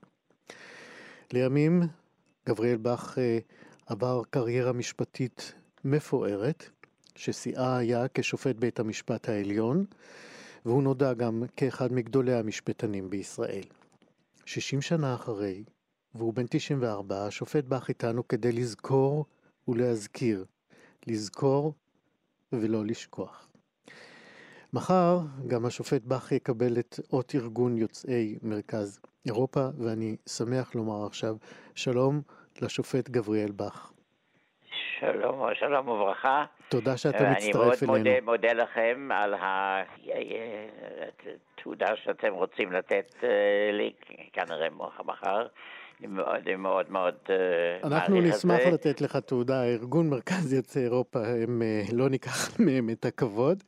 לימים, 1.33 1.81
גבריאל 2.47 2.77
באך 2.77 3.17
אה, 3.17 3.39
עבר 3.85 4.21
קריירה 4.29 4.73
משפטית 4.73 5.53
מפוארת, 5.83 6.69
ששיאה 7.15 7.77
היה 7.77 8.05
כשופט 8.13 8.55
בית 8.55 8.79
המשפט 8.79 9.29
העליון, 9.29 9.85
והוא 10.65 10.83
נודע 10.83 11.13
גם 11.13 11.43
כאחד 11.57 11.93
מגדולי 11.93 12.33
המשפטנים 12.33 13.09
בישראל. 13.09 13.63
60 14.45 14.81
שנה 14.81 15.15
אחרי, 15.15 15.63
והוא 16.15 16.33
בן 16.33 16.45
94, 16.49 17.25
השופט 17.25 17.63
באך 17.63 17.89
איתנו 17.89 18.27
כדי 18.27 18.51
לזכור 18.51 19.25
ולהזכיר, 19.67 20.45
לזכור 21.07 21.73
ולא 22.51 22.85
לשכוח. 22.85 23.44
מחר 24.75 25.17
גם 25.47 25.65
השופט 25.65 26.01
באך 26.03 26.31
יקבל 26.31 26.79
את 26.79 26.99
אות 27.13 27.35
ארגון 27.35 27.77
יוצאי 27.77 28.35
מרכז 28.43 28.99
אירופה, 29.25 29.59
ואני 29.77 30.15
שמח 30.29 30.75
לומר 30.75 31.05
עכשיו 31.05 31.35
שלום 31.75 32.21
לשופט 32.61 33.09
גבריאל 33.09 33.51
באך. 33.51 33.91
שלום, 34.99 35.47
שלום 35.53 35.87
וברכה. 35.87 36.45
תודה 36.69 36.97
שאתה 36.97 37.29
מצטרף 37.29 37.83
אלינו. 37.83 37.95
אני 37.95 38.01
מאוד 38.01 38.21
מודה, 38.21 38.21
מודה 38.21 38.53
לכם 38.53 39.09
על 39.11 39.33
התעודה 41.53 41.95
שאתם 41.95 42.33
רוצים 42.33 42.71
לתת 42.71 43.15
אה, 43.23 43.29
לי, 43.71 43.93
כנראה 44.33 44.67
מחר. 45.05 45.47
אני 45.99 46.07
מאוד 46.07 46.55
מאוד 46.57 46.91
מאוד 46.91 47.13
אה, 47.29 47.35
אנחנו 47.83 48.21
נשמח 48.21 48.59
זה. 48.63 48.71
לתת 48.71 49.01
לך 49.01 49.15
תעודה, 49.15 49.63
ארגון 49.63 50.09
מרכז 50.09 50.53
יוצאי 50.53 50.81
אירופה, 50.81 51.27
הם 51.27 51.61
אה, 51.61 51.83
לא 51.93 52.09
ניקח 52.09 52.49
מהם 52.59 52.89
את 52.89 53.05
הכבוד. 53.05 53.63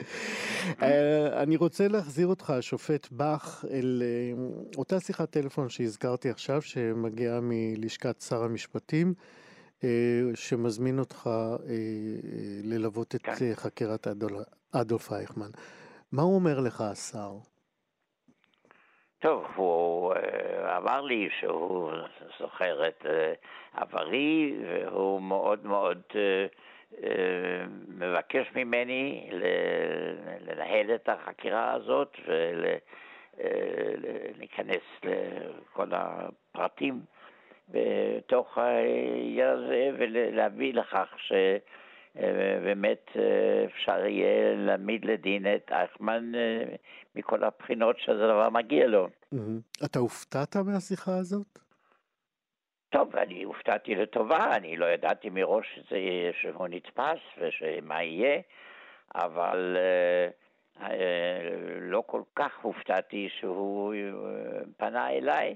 אני 1.33 1.55
רוצה 1.55 1.87
להחזיר 1.87 2.27
אותך, 2.27 2.49
השופט 2.49 3.07
באך, 3.11 3.65
אל 3.71 4.03
אותה 4.77 4.99
שיחת 4.99 5.29
טלפון 5.29 5.69
שהזכרתי 5.69 6.29
עכשיו, 6.29 6.61
שמגיעה 6.61 7.39
מלשכת 7.41 8.21
שר 8.21 8.43
המשפטים. 8.43 9.13
אה, 9.83 9.89
שמזמין 10.35 10.99
אותך 10.99 11.27
אה, 11.27 11.31
אה, 11.33 11.55
ללוות 12.63 13.15
את 13.15 13.21
כן. 13.21 13.53
חקירת 13.55 14.07
אדולף 14.71 15.11
אייכמן. 15.11 15.49
מה 16.11 16.21
הוא 16.21 16.35
אומר 16.35 16.59
לך, 16.59 16.81
השר? 16.81 17.37
טוב, 19.19 19.45
הוא 19.55 20.13
אמר 20.77 21.01
לי 21.01 21.29
שהוא 21.39 21.91
זוכר 22.39 22.87
את 22.87 23.05
עברי, 23.73 24.55
והוא 24.61 25.21
מאוד 25.21 25.65
מאוד 25.65 26.01
מבקש 27.87 28.47
ממני 28.55 29.29
לנהל 30.41 30.95
את 30.95 31.09
החקירה 31.09 31.73
הזאת 31.73 32.17
ולהיכנס 33.37 34.83
לכל 35.03 35.87
הפרטים. 35.91 36.99
בתוך 37.69 38.57
העיר 38.57 39.49
הזה 39.49 39.89
ולהביא 39.97 40.73
לכך 40.73 41.15
שבאמת 41.17 41.61
אה, 42.19 43.65
אפשר 43.65 44.05
יהיה 44.05 44.55
להעמיד 44.55 45.05
לדין 45.05 45.55
את 45.55 45.71
אייכמן 45.71 46.35
אה, 46.35 46.75
מכל 47.15 47.43
הבחינות 47.43 47.99
שזה 47.99 48.27
דבר 48.27 48.49
מגיע 48.49 48.87
לו. 48.87 49.07
אתה 49.85 49.99
הופתעת 49.99 50.55
מהשיחה 50.55 51.11
הזאת? 51.17 51.59
טוב, 52.89 53.15
אני 53.15 53.43
הופתעתי 53.43 53.95
לטובה, 53.95 54.55
אני 54.55 54.77
לא 54.77 54.85
ידעתי 54.85 55.29
מראש 55.29 55.65
שזה, 55.75 55.97
שהוא 56.41 56.67
נתפס 56.67 57.19
ומה 57.61 58.03
יהיה, 58.03 58.39
אבל 59.15 59.77
לא 61.81 62.03
כל 62.05 62.21
כך 62.35 62.51
הופתעתי 62.61 63.29
שהוא 63.39 63.93
פנה 64.77 65.09
אליי. 65.09 65.55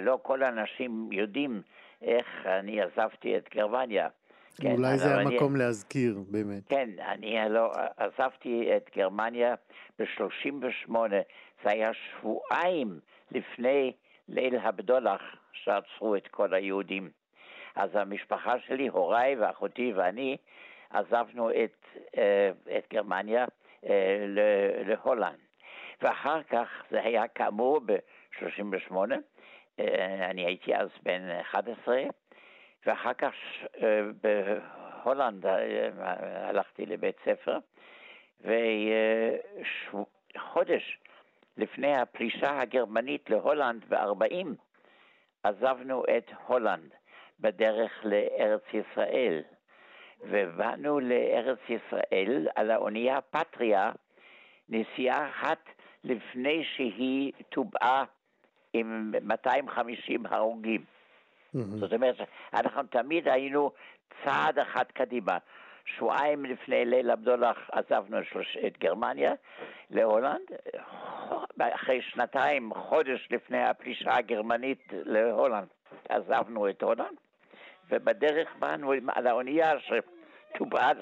לא 0.00 0.18
כל 0.22 0.42
האנשים 0.42 1.08
יודעים 1.12 1.62
איך 2.02 2.26
אני 2.46 2.82
עזבתי 2.82 3.36
את 3.36 3.48
גרמניה. 3.54 4.08
כן, 4.60 4.72
אולי 4.72 4.98
זה 4.98 5.14
המקום 5.14 5.54
אני... 5.54 5.64
להזכיר, 5.64 6.18
באמת. 6.28 6.68
כן, 6.68 6.88
אני 7.08 7.36
לא, 7.50 7.72
עזבתי 7.96 8.76
את 8.76 8.90
גרמניה 8.96 9.54
ב-38, 9.98 10.92
זה 11.64 11.70
היה 11.70 11.90
שבועיים 11.94 13.00
לפני 13.30 13.92
ליל 14.28 14.56
הבדולח 14.56 15.22
שעצרו 15.52 16.16
את 16.16 16.28
כל 16.28 16.54
היהודים. 16.54 17.10
אז 17.74 17.90
המשפחה 17.94 18.54
שלי, 18.66 18.88
הוריי 18.88 19.36
ואחותי 19.36 19.92
ואני, 19.92 20.36
עזבנו 20.90 21.50
את, 21.50 21.86
אה, 22.16 22.50
את 22.78 22.86
גרמניה 22.92 23.44
אה, 23.86 24.26
להולנד. 24.86 25.38
ואחר 26.02 26.42
כך, 26.42 26.68
זה 26.90 27.02
היה 27.02 27.28
כאמור 27.28 27.80
ב-38, 27.86 28.94
אה, 29.80 30.30
אני 30.30 30.46
הייתי 30.46 30.74
אז 30.74 30.88
בן 31.02 31.30
11, 31.40 32.02
ואחר 32.86 33.12
כך 33.12 33.34
בהולנד 34.22 35.46
הלכתי 36.48 36.86
לבית 36.86 37.16
ספר, 37.24 37.58
וחודש 40.34 40.98
לפני 41.56 41.96
הפלישה 41.96 42.60
הגרמנית 42.60 43.30
להולנד 43.30 43.84
ב-40, 43.88 44.46
עזבנו 45.42 46.04
את 46.16 46.30
הולנד 46.46 46.94
בדרך 47.40 48.04
לארץ 48.04 48.62
ישראל. 48.74 49.42
ובאנו 50.20 51.00
לארץ 51.00 51.58
ישראל 51.68 52.48
על 52.54 52.70
האונייה 52.70 53.20
פטריה, 53.20 53.92
נסיעה 54.68 55.30
אחת 55.30 55.68
לפני 56.04 56.64
שהיא 56.64 57.32
טובעה 57.48 58.04
עם 58.72 59.14
250 59.22 60.26
הרוגים. 60.26 60.84
Mm-hmm. 61.54 61.78
זאת 61.80 61.92
אומרת, 61.92 62.16
אנחנו 62.54 62.82
תמיד 62.82 63.28
היינו 63.28 63.70
צעד 64.24 64.58
אחד 64.58 64.84
קדימה. 64.94 65.38
שבועיים 65.84 66.44
לפני 66.44 66.84
ליל 66.84 67.10
הבדולח 67.10 67.70
עזבנו 67.72 68.18
את 68.66 68.78
גרמניה 68.78 69.32
להולנד, 69.90 70.50
אחרי 71.60 72.02
שנתיים, 72.02 72.74
חודש 72.74 73.28
לפני 73.30 73.62
הפלישה 73.64 74.16
הגרמנית 74.16 74.86
להולנד, 74.92 75.68
עזבנו 76.08 76.70
את 76.70 76.82
הולנד, 76.82 77.16
ובדרך 77.90 78.48
באנו 78.58 78.92
על 79.08 79.26
האונייה 79.26 79.72
שטובעה 79.80 80.92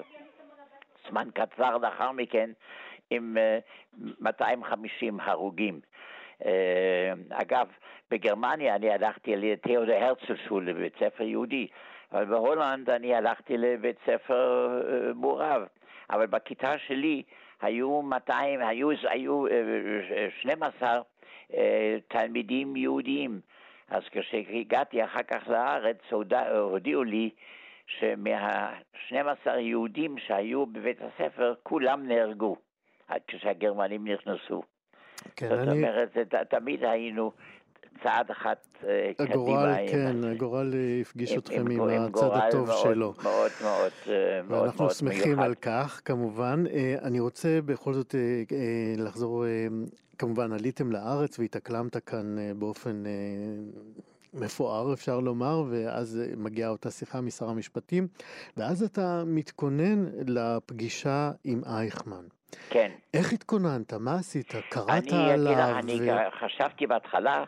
זמן 1.09 1.29
קצר 1.33 1.77
לאחר 1.77 2.11
מכן 2.11 2.49
עם 3.09 3.37
250 4.19 5.19
אה, 5.19 5.25
הרוגים. 5.25 5.79
אה, 6.45 7.13
אגב, 7.29 7.67
בגרמניה 8.11 8.75
אני 8.75 8.89
הלכתי 8.91 9.35
לתיאודור 9.35 9.95
הרצל 9.95 10.35
שול 10.47 10.69
לבית 10.69 10.93
ספר 10.99 11.23
יהודי, 11.23 11.67
אבל 12.11 12.25
בהולנד 12.25 12.89
אני 12.89 13.15
הלכתי 13.15 13.57
לבית 13.57 13.97
ספר 14.05 14.69
אה, 14.87 15.13
מעורב. 15.13 15.67
אבל 16.09 16.25
בכיתה 16.27 16.77
שלי 16.77 17.23
היו 17.61 18.01
200, 18.01 18.61
היו, 18.61 18.89
היו 19.09 19.43
12 20.39 21.01
תלמידים 22.07 22.75
יהודים. 22.75 23.39
אז 23.89 24.03
כשהגעתי 24.11 25.03
אחר 25.03 25.23
כך 25.23 25.47
לארץ 25.47 25.97
הודיעו 26.51 27.03
לי 27.03 27.29
שמה-12 27.85 29.49
יהודים 29.59 30.17
שהיו 30.17 30.65
בבית 30.65 30.97
הספר 31.01 31.53
כולם 31.63 32.07
נהרגו 32.07 32.55
כשהגרמנים 33.27 34.07
נכנסו. 34.07 34.63
כן, 35.35 35.49
זאת 35.49 35.67
אני... 35.67 35.77
אומרת, 35.77 36.09
זה, 36.15 36.23
תמיד 36.49 36.83
היינו 36.83 37.31
צעד 38.03 38.31
אחד 38.31 38.53
אה, 38.83 39.11
הגורל, 39.19 39.73
קדימה. 39.75 39.91
כן, 39.91 40.23
עם, 40.23 40.31
הגורל 40.31 40.73
הפגיש 41.01 41.37
אתכם 41.37 41.71
עם, 41.71 41.81
עם 41.81 42.01
הצד 42.01 42.29
הטוב 42.33 42.67
מאוד, 42.67 42.83
שלו. 42.83 43.13
מאוד 43.23 43.51
מאוד 43.61 43.91
אה, 44.07 44.41
מאוד 44.49 44.61
ואנחנו 44.61 44.83
מאוד 44.83 44.95
שמחים 44.95 45.27
מיוחד. 45.27 45.43
על 45.43 45.55
כך, 45.55 46.01
כמובן. 46.05 46.63
אה, 46.73 46.95
אני 47.03 47.19
רוצה 47.19 47.59
בכל 47.65 47.93
זאת 47.93 48.15
לחזור, 48.97 49.45
כמובן 50.17 50.51
עליתם 50.51 50.91
לארץ 50.91 51.39
והתאקלמת 51.39 51.97
כאן 51.97 52.35
באופן 52.59 53.03
מפואר 54.33 54.93
אפשר 54.93 55.19
לומר, 55.19 55.63
ואז 55.69 56.21
מגיעה 56.37 56.69
אותה 56.69 56.91
שיחה 56.91 57.21
משר 57.21 57.49
המשפטים, 57.49 58.07
ואז 58.57 58.83
אתה 58.83 59.23
מתכונן 59.25 60.05
לפגישה 60.27 61.31
עם 61.43 61.61
אייכמן. 61.65 62.23
כן. 62.69 62.91
איך 63.13 63.33
התכוננת? 63.33 63.93
מה 63.93 64.15
עשית? 64.15 64.53
קראת 64.69 64.89
אני, 64.89 65.31
עליו? 65.31 65.79
אני 65.79 66.11
ו... 66.11 66.15
חשבתי 66.39 66.87
בהתחלה, 66.87 67.43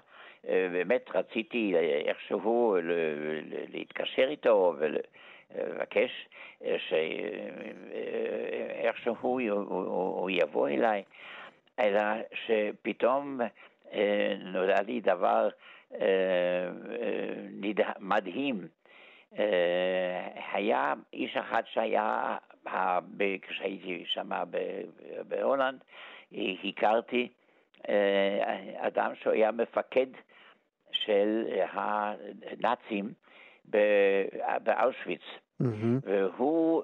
אה, 0.47 0.67
באמת 0.71 1.05
רציתי 1.15 1.73
אה, 1.75 2.01
איכשהו 2.05 2.77
להתקשר 3.73 4.27
איתו 4.29 4.75
ולבקש 4.79 6.27
אה, 6.65 6.75
שאיכשהו 8.79 9.15
הוא, 9.21 9.41
הוא 10.19 10.29
יבוא 10.29 10.69
אליי, 10.69 11.03
אלא 11.79 12.01
שפתאום 12.33 13.39
נודע 14.39 14.81
לי 14.81 15.01
דבר 15.01 15.49
מדהים. 17.99 18.67
היה 20.53 20.93
איש 21.13 21.37
אחד 21.37 21.61
שהיה, 21.65 22.37
כשהייתי 23.41 24.03
שם 24.05 24.29
בהולנד, 25.27 25.83
הכרתי 26.63 27.27
אדם 28.77 29.11
שהוא 29.15 29.33
היה 29.33 29.51
מפקד 29.51 30.07
של 30.91 31.45
הנאצים 31.71 33.13
באושוויץ, 34.63 35.21
mm-hmm. 35.61 35.65
והוא 36.05 36.83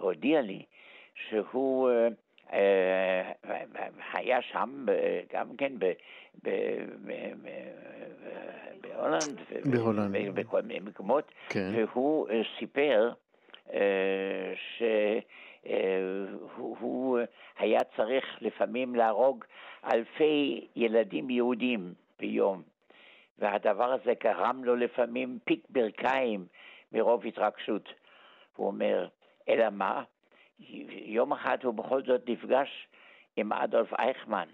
הודיע 0.00 0.40
לי 0.40 0.64
שהוא 1.14 1.90
היה 4.12 4.42
שם 4.42 4.86
גם 5.32 5.56
כן 5.56 5.72
בהולנד, 8.82 9.40
בהולנד, 9.64 10.34
בכל 10.34 10.62
מיני 10.62 10.80
מקומות, 10.80 11.32
כן. 11.48 11.70
והוא 11.74 12.28
סיפר 12.58 13.12
שהוא 16.56 17.18
היה 17.58 17.80
צריך 17.96 18.24
לפעמים 18.40 18.94
להרוג 18.94 19.44
אלפי 19.92 20.66
ילדים 20.76 21.30
יהודים 21.30 21.94
ביום, 22.18 22.62
והדבר 23.38 23.92
הזה 23.92 24.12
גרם 24.22 24.64
לו 24.64 24.76
לפעמים 24.76 25.38
פיק 25.44 25.66
ברכיים 25.70 26.46
מרוב 26.92 27.26
התרגשות. 27.26 27.88
הוא 28.56 28.66
אומר, 28.66 29.08
אלא 29.48 29.70
מה? 29.70 30.02
יום 30.88 31.32
אחד 31.32 31.58
הוא 31.64 31.74
בכל 31.74 32.02
זאת 32.02 32.28
נפגש 32.28 32.86
עם 33.36 33.52
אדולף 33.52 33.92
אייכמן, 33.94 34.48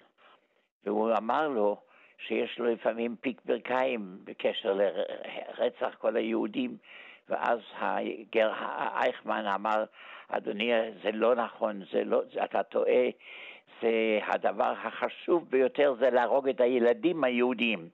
והוא 0.84 1.12
אמר 1.18 1.48
לו 1.48 1.76
שיש 2.18 2.58
לו 2.58 2.66
לפעמים 2.66 3.16
פיק 3.20 3.40
ברכיים 3.44 4.18
בקשר 4.24 4.72
לרצח 4.72 5.94
כל 5.98 6.16
היהודים, 6.16 6.76
ואז 7.30 7.58
הגר 7.78 8.52
אייכמן 8.94 9.46
אמר, 9.46 9.84
אדוני, 10.28 10.72
זה 11.02 11.12
לא 11.12 11.34
נכון, 11.34 11.82
זה 11.92 12.04
לא, 12.04 12.22
אתה 12.44 12.62
טועה, 12.62 13.08
זה 13.82 14.18
הדבר 14.22 14.74
החשוב 14.82 15.50
ביותר 15.50 15.94
זה 16.00 16.10
להרוג 16.10 16.48
את 16.48 16.60
הילדים 16.60 17.24
היהודים. 17.24 17.88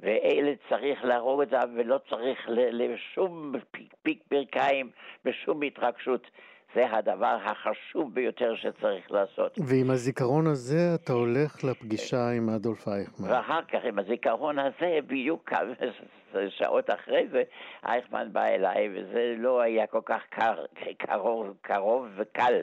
ואלה 0.00 0.52
צריך 0.68 1.04
להרוג 1.04 1.42
אותם 1.42 1.70
ולא 1.74 1.98
צריך 2.08 2.48
לשום 2.48 3.52
פיק, 3.70 3.94
פיק 4.02 4.22
ברכיים 4.30 4.90
ושום 5.24 5.62
התרגשות. 5.62 6.30
זה 6.74 6.90
הדבר 6.90 7.38
החשוב 7.44 8.14
ביותר 8.14 8.54
שצריך 8.56 9.10
לעשות. 9.10 9.58
ועם 9.66 9.90
הזיכרון 9.90 10.46
הזה 10.46 10.94
אתה 10.94 11.12
הולך 11.12 11.64
לפגישה 11.64 12.30
עם 12.36 12.48
אדולף 12.50 12.88
אייכמן. 12.88 13.30
ואחר 13.30 13.62
כך 13.62 13.84
עם 13.84 13.98
הזיכרון 13.98 14.58
הזה, 14.58 14.98
בדיוק 15.06 15.50
כמה 15.50 15.72
שעות 16.48 16.90
אחרי 16.90 17.28
זה, 17.32 17.42
אייכמן 17.86 18.32
בא 18.32 18.44
אליי, 18.44 18.88
וזה 18.88 19.34
לא 19.38 19.60
היה 19.60 19.86
כל 19.86 20.00
כך 20.04 20.22
קר, 20.30 20.64
קרוב, 20.98 21.56
קרוב 21.60 22.06
וקל 22.16 22.60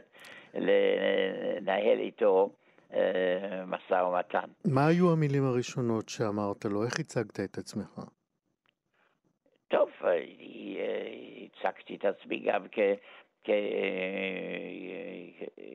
לנהל 0.54 2.00
איתו 2.00 2.50
אה, 2.93 3.65
משא 3.67 3.93
ומתן. 3.93 4.50
מה 4.65 4.88
היו 4.88 5.12
המילים 5.12 5.45
הראשונות 5.45 6.10
שאמרת 6.10 6.65
לו? 6.65 6.84
איך 6.86 7.00
הצגת 7.00 7.39
את 7.39 7.58
עצמך? 7.58 8.00
טוב, 9.67 9.89
אה, 10.04 10.19
הצגתי 11.45 11.95
את 11.95 12.06
עצמי 12.06 12.39
גם 12.39 12.65
כ... 12.72 12.80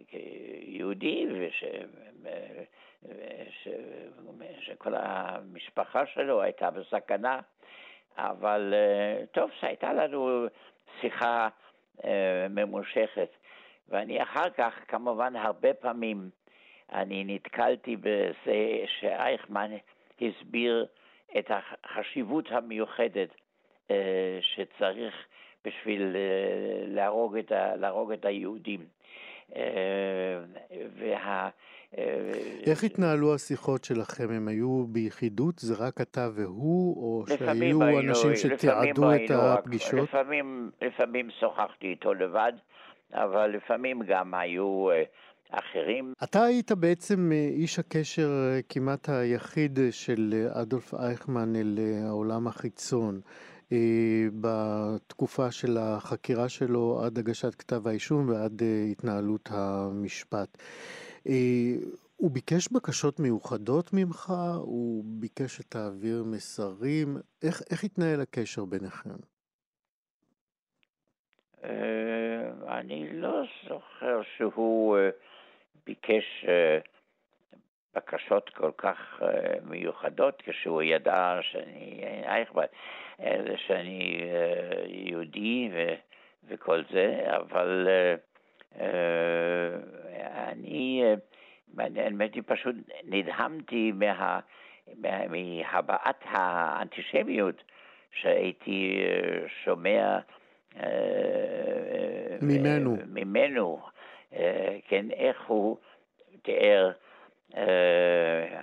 כיהודי, 0.08 1.26
וש... 1.40 1.64
וש... 2.22 3.68
שכל 4.60 4.94
המשפחה 4.96 6.06
שלו 6.06 6.42
הייתה 6.42 6.70
בסכנה, 6.70 7.40
אבל 8.16 8.74
טוב, 9.32 9.50
שהייתה 9.60 9.92
לנו 9.92 10.46
שיחה 11.00 11.48
ממושכת. 12.50 13.28
ואני 13.88 14.22
אחר 14.22 14.50
כך, 14.50 14.74
כמובן, 14.88 15.37
הרבה 15.37 15.74
פעמים 15.74 16.30
אני 16.92 17.24
נתקלתי 17.24 17.96
בזה 17.96 18.84
שאייכמן 19.00 19.70
הסביר 20.20 20.87
את 21.38 21.50
החשיבות 21.50 22.50
המיוחדת 22.50 23.28
שצריך 24.40 25.26
בשביל 25.64 26.16
להרוג 26.87 27.37
את, 27.37 27.53
ה, 27.53 27.77
להרוג 27.77 28.12
את 28.12 28.24
היהודים. 28.24 28.81
וה... 30.98 31.48
איך 32.66 32.85
התנהלו 32.85 33.35
השיחות 33.35 33.85
שלכם? 33.85 34.31
הם 34.31 34.48
היו 34.48 34.85
ביחידות? 34.87 35.59
זה 35.59 35.74
רק 35.79 36.00
אתה 36.00 36.29
והוא? 36.35 36.96
או 36.96 37.27
שהיו 37.27 37.83
היינו, 37.83 38.11
אנשים 38.11 38.37
שתיעדו 38.37 39.14
את 39.14 39.31
הפגישות? 39.31 39.94
רק, 39.94 40.03
לפעמים, 40.03 40.70
לפעמים 40.83 41.29
שוחחתי 41.40 41.87
איתו 41.87 42.14
לבד, 42.14 42.53
אבל 43.12 43.46
לפעמים 43.46 44.03
גם 44.09 44.35
היו 44.35 44.88
אחרים. 45.50 46.12
אתה 46.24 46.42
היית 46.42 46.72
בעצם 46.72 47.33
איש 47.33 47.79
הקשר 47.79 48.31
כמעט 48.68 49.09
היחיד 49.09 49.79
של 49.90 50.48
אדולף 50.62 50.94
אייכמן 50.94 51.57
אל 51.57 51.79
העולם 52.09 52.46
החיצון. 52.46 53.20
בתקופה 54.40 55.50
של 55.52 55.78
החקירה 55.80 56.48
שלו 56.48 57.00
עד 57.04 57.18
הגשת 57.18 57.54
כתב 57.54 57.88
האישום 57.88 58.28
ועד 58.28 58.62
התנהלות 58.90 59.48
המשפט. 59.52 60.58
הוא 62.16 62.30
ביקש 62.30 62.68
בקשות 62.72 63.20
מיוחדות 63.20 63.90
ממך? 63.92 64.32
הוא 64.58 65.04
ביקש 65.06 65.56
שתעביר 65.56 66.24
מסרים? 66.24 67.16
איך, 67.42 67.62
איך 67.70 67.84
התנהל 67.84 68.20
הקשר 68.20 68.64
ביניכם? 68.64 69.16
אני 72.68 73.08
לא 73.12 73.42
זוכר 73.68 74.20
שהוא 74.37 74.96
ביקש 75.87 76.44
בקשות 77.94 78.50
כל 78.50 78.70
כך 78.76 79.22
מיוחדות 79.62 80.42
כשהוא 80.46 80.83
ידע 80.83 81.38
שאני 81.42 82.04
אייכמן, 82.26 82.64
שאני 83.57 84.20
יהודי 84.87 85.70
וכל 86.48 86.83
זה, 86.92 87.24
אבל 87.37 87.88
אני, 90.24 91.04
האמת 91.78 92.35
היא 92.35 92.42
פשוט 92.46 92.74
נדהמתי 93.04 93.92
מה, 93.92 94.40
מהבעת 95.28 96.24
האנטישמיות 96.24 97.62
שהייתי 98.12 99.04
שומע 99.64 100.18
ממנו. 102.42 102.96
ממנו, 103.07 103.83
כן, 104.88 105.11
איך 105.11 105.42
הוא 105.46 105.76
תיאר, 106.42 106.90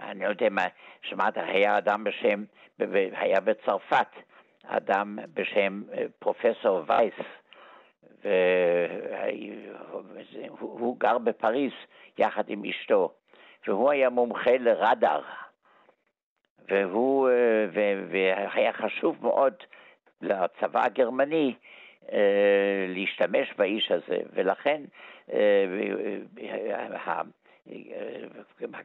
אני 0.02 0.24
לא 0.24 0.30
יודע 0.30 0.50
מה, 0.50 0.66
שמעת, 1.02 1.38
היה 1.38 1.78
אדם 1.78 2.04
בשם, 2.04 2.44
היה 3.12 3.40
בצרפת, 3.40 4.08
אדם 4.66 5.20
בשם 5.34 5.82
פרופסור 6.20 6.84
וייס, 6.88 7.14
והוא 10.60 11.00
גר 11.00 11.18
בפריז 11.18 11.72
יחד 12.18 12.44
עם 12.48 12.64
אשתו, 12.66 13.12
והוא 13.68 13.92
היה 13.92 14.10
מומחה 14.10 14.58
לרדאר, 14.60 15.22
והוא, 16.70 17.30
והיה 18.10 18.74
חשוב 18.74 19.18
מאוד 19.22 19.54
לצבא 20.22 20.86
הגרמני 20.86 21.56
להשתמש 22.88 23.54
באיש 23.58 23.92
הזה, 23.92 24.18
ולכן 24.34 24.82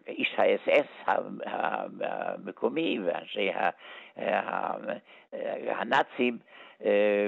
איש 0.07 0.35
האס-אס 0.39 0.87
המקומי 2.01 2.99
ואנשי 3.05 3.51
הנאצים 5.67 6.39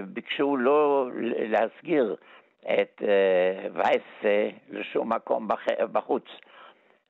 ביקשו 0.06 0.56
לא 0.56 1.08
להסגיר 1.38 2.16
את 2.62 3.02
וייס 3.74 4.46
לשום 4.70 5.12
מקום 5.12 5.48
בחוץ. 5.92 6.24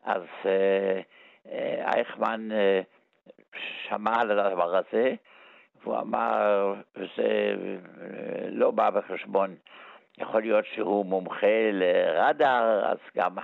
אז 0.04 0.22
אייכמן 1.94 2.48
שמע 3.88 4.20
על 4.20 4.38
הדבר 4.38 4.76
הזה, 4.76 5.14
והוא 5.82 5.98
אמר, 5.98 6.74
זה 7.16 7.54
לא 8.48 8.70
בא 8.70 8.90
בחשבון. 8.90 9.54
יכול 10.20 10.42
להיות 10.42 10.64
שהוא 10.74 11.06
מומחה 11.06 11.70
לרדאר, 11.72 12.84
אז 12.84 12.98
גם 13.16 13.36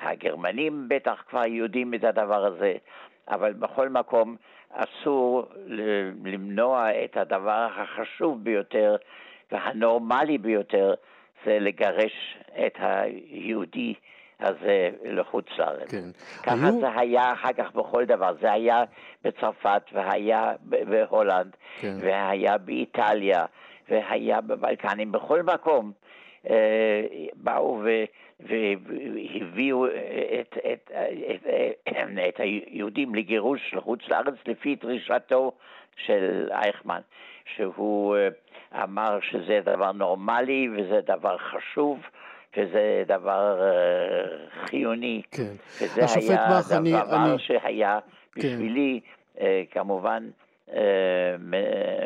הגרמנים 0.00 0.88
בטח 0.88 1.22
כבר 1.28 1.46
יודעים 1.46 1.94
את 1.94 2.04
הדבר 2.04 2.44
הזה, 2.44 2.74
אבל 3.28 3.52
בכל 3.52 3.88
מקום 3.88 4.36
אסור 4.72 5.46
למנוע 6.24 7.04
את 7.04 7.16
הדבר 7.16 7.68
החשוב 7.76 8.44
ביותר 8.44 8.96
והנורמלי 9.52 10.38
ביותר, 10.38 10.94
זה 11.44 11.58
לגרש 11.60 12.38
את 12.66 12.78
היהודי 12.78 13.94
הזה 14.40 14.90
לחוץ 15.04 15.46
לארץ. 15.58 15.90
כן. 15.90 16.10
ככה 16.42 16.66
היו... 16.66 16.80
זה 16.80 16.98
היה 16.98 17.32
אחר 17.32 17.52
כך 17.52 17.72
בכל 17.72 18.04
דבר, 18.04 18.34
זה 18.40 18.52
היה 18.52 18.84
בצרפת 19.24 19.82
והיה 19.92 20.52
בהולנד 20.62 21.56
כן. 21.80 21.96
והיה 22.00 22.58
באיטליה 22.58 23.44
והיה 23.88 24.40
בבלקנים, 24.40 25.12
בכל 25.12 25.42
מקום 25.42 25.92
אה, 26.50 27.04
באו. 27.34 27.82
והביאו 28.40 29.86
את, 29.86 29.92
את, 30.72 30.90
את, 31.32 31.46
את, 31.88 31.96
את 32.28 32.40
היהודים 32.40 33.14
לגירוש 33.14 33.74
לחוץ 33.74 34.00
לארץ 34.08 34.34
לפי 34.46 34.76
דרישתו 34.76 35.52
של 35.96 36.48
אייכמן, 36.52 37.00
שהוא 37.54 38.16
אה, 38.16 38.28
אמר 38.84 39.18
שזה 39.20 39.60
דבר 39.64 39.92
נורמלי 39.92 40.68
וזה 40.76 41.00
דבר 41.06 41.38
חשוב. 41.38 41.98
וזה 42.56 43.02
דבר 43.06 43.60
uh, 43.60 44.66
חיוני. 44.66 45.22
כן. 45.30 45.52
וזה 45.82 46.00
היה 46.14 46.46
דבר 46.46 46.76
אני, 46.76 46.94
אני... 46.94 47.38
שהיה 47.38 47.98
כן. 48.34 48.40
בשבילי, 48.40 49.00
כמובן, 49.70 50.28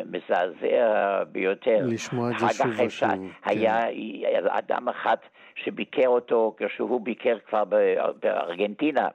מזעזע 0.07 1.25
ביותר. 1.33 1.79
לשמוע 1.83 2.31
את 2.31 2.38
זה 2.38 2.46
שוב 2.48 2.66
ושוב. 2.87 3.09
היה 3.44 3.81
כן. 3.83 4.46
אדם 4.48 4.88
אחד 4.88 5.16
שביקר 5.55 6.09
אותו 6.09 6.55
כשהוא 6.59 7.01
ביקר 7.01 7.38
כבר 7.48 7.64
בארגנטינה. 8.20 9.09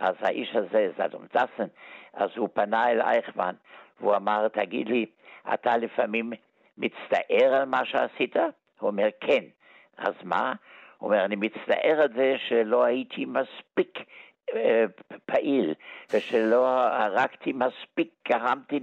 אז 0.00 0.14
האיש 0.20 0.56
הזה, 0.56 0.90
זדום 0.98 1.22
זסן, 1.30 1.66
אז 2.14 2.30
הוא 2.36 2.48
פנה 2.52 2.90
אל 2.90 3.00
אייכמן, 3.00 3.54
והוא 4.00 4.16
אמר, 4.16 4.48
תגיד 4.48 4.88
לי, 4.88 5.06
אתה 5.54 5.76
לפעמים 5.76 6.32
מצטער 6.78 7.54
על 7.54 7.64
מה 7.64 7.84
שעשית? 7.84 8.36
הוא 8.36 8.90
אומר, 8.90 9.08
כן. 9.20 9.44
אז 9.98 10.14
מה? 10.24 10.52
הוא 10.98 11.10
אומר, 11.10 11.24
אני 11.24 11.36
מצטער 11.36 12.00
על 12.02 12.08
זה 12.14 12.36
שלא 12.48 12.84
הייתי 12.84 13.24
מספיק 13.24 13.98
אה, 13.98 14.04
פעיל, 15.26 15.74
ושלא 16.12 16.66
הרגתי 16.80 17.52
מספיק, 17.52 18.08
גרמתי 18.28 18.80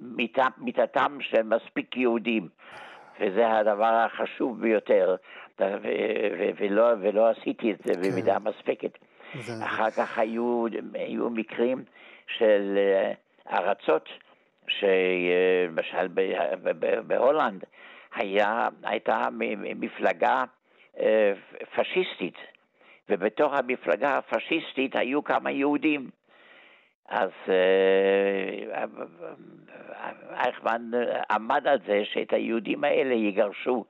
למיטתם 0.00 1.18
של 1.20 1.42
מספיק 1.42 1.96
יהודים. 1.96 2.48
וזה 3.20 3.52
הדבר 3.52 4.06
החשוב 4.06 4.60
ביותר, 4.60 5.16
ולא, 6.58 6.88
ולא 7.00 7.28
עשיתי 7.28 7.72
את 7.72 7.78
זה 7.84 7.94
כן. 7.94 8.00
במידה 8.00 8.38
מספקת. 8.38 8.98
זה... 9.34 9.64
אחר 9.64 9.90
כך 9.90 10.18
היו, 10.18 10.64
היו 10.94 11.30
מקרים 11.30 11.84
של 12.26 12.78
אה, 12.78 13.12
ארצות, 13.58 14.08
שלמשל 14.68 16.08
בהולנד, 17.06 17.64
היה, 18.14 18.68
הייתה 18.82 19.28
מפלגה 19.56 20.44
אה, 21.00 21.32
פשיסטית, 21.76 22.36
ובתוך 23.10 23.52
המפלגה 23.52 24.18
הפשיסטית 24.18 24.96
היו 24.96 25.24
כמה 25.24 25.50
יהודים. 25.50 26.10
אז 27.08 27.30
אה, 27.48 28.84
אייכמן 30.30 30.90
עמד 31.30 31.66
על 31.66 31.78
זה 31.86 32.02
שאת 32.04 32.32
היהודים 32.32 32.84
האלה 32.84 33.14
יגרשו. 33.14 33.84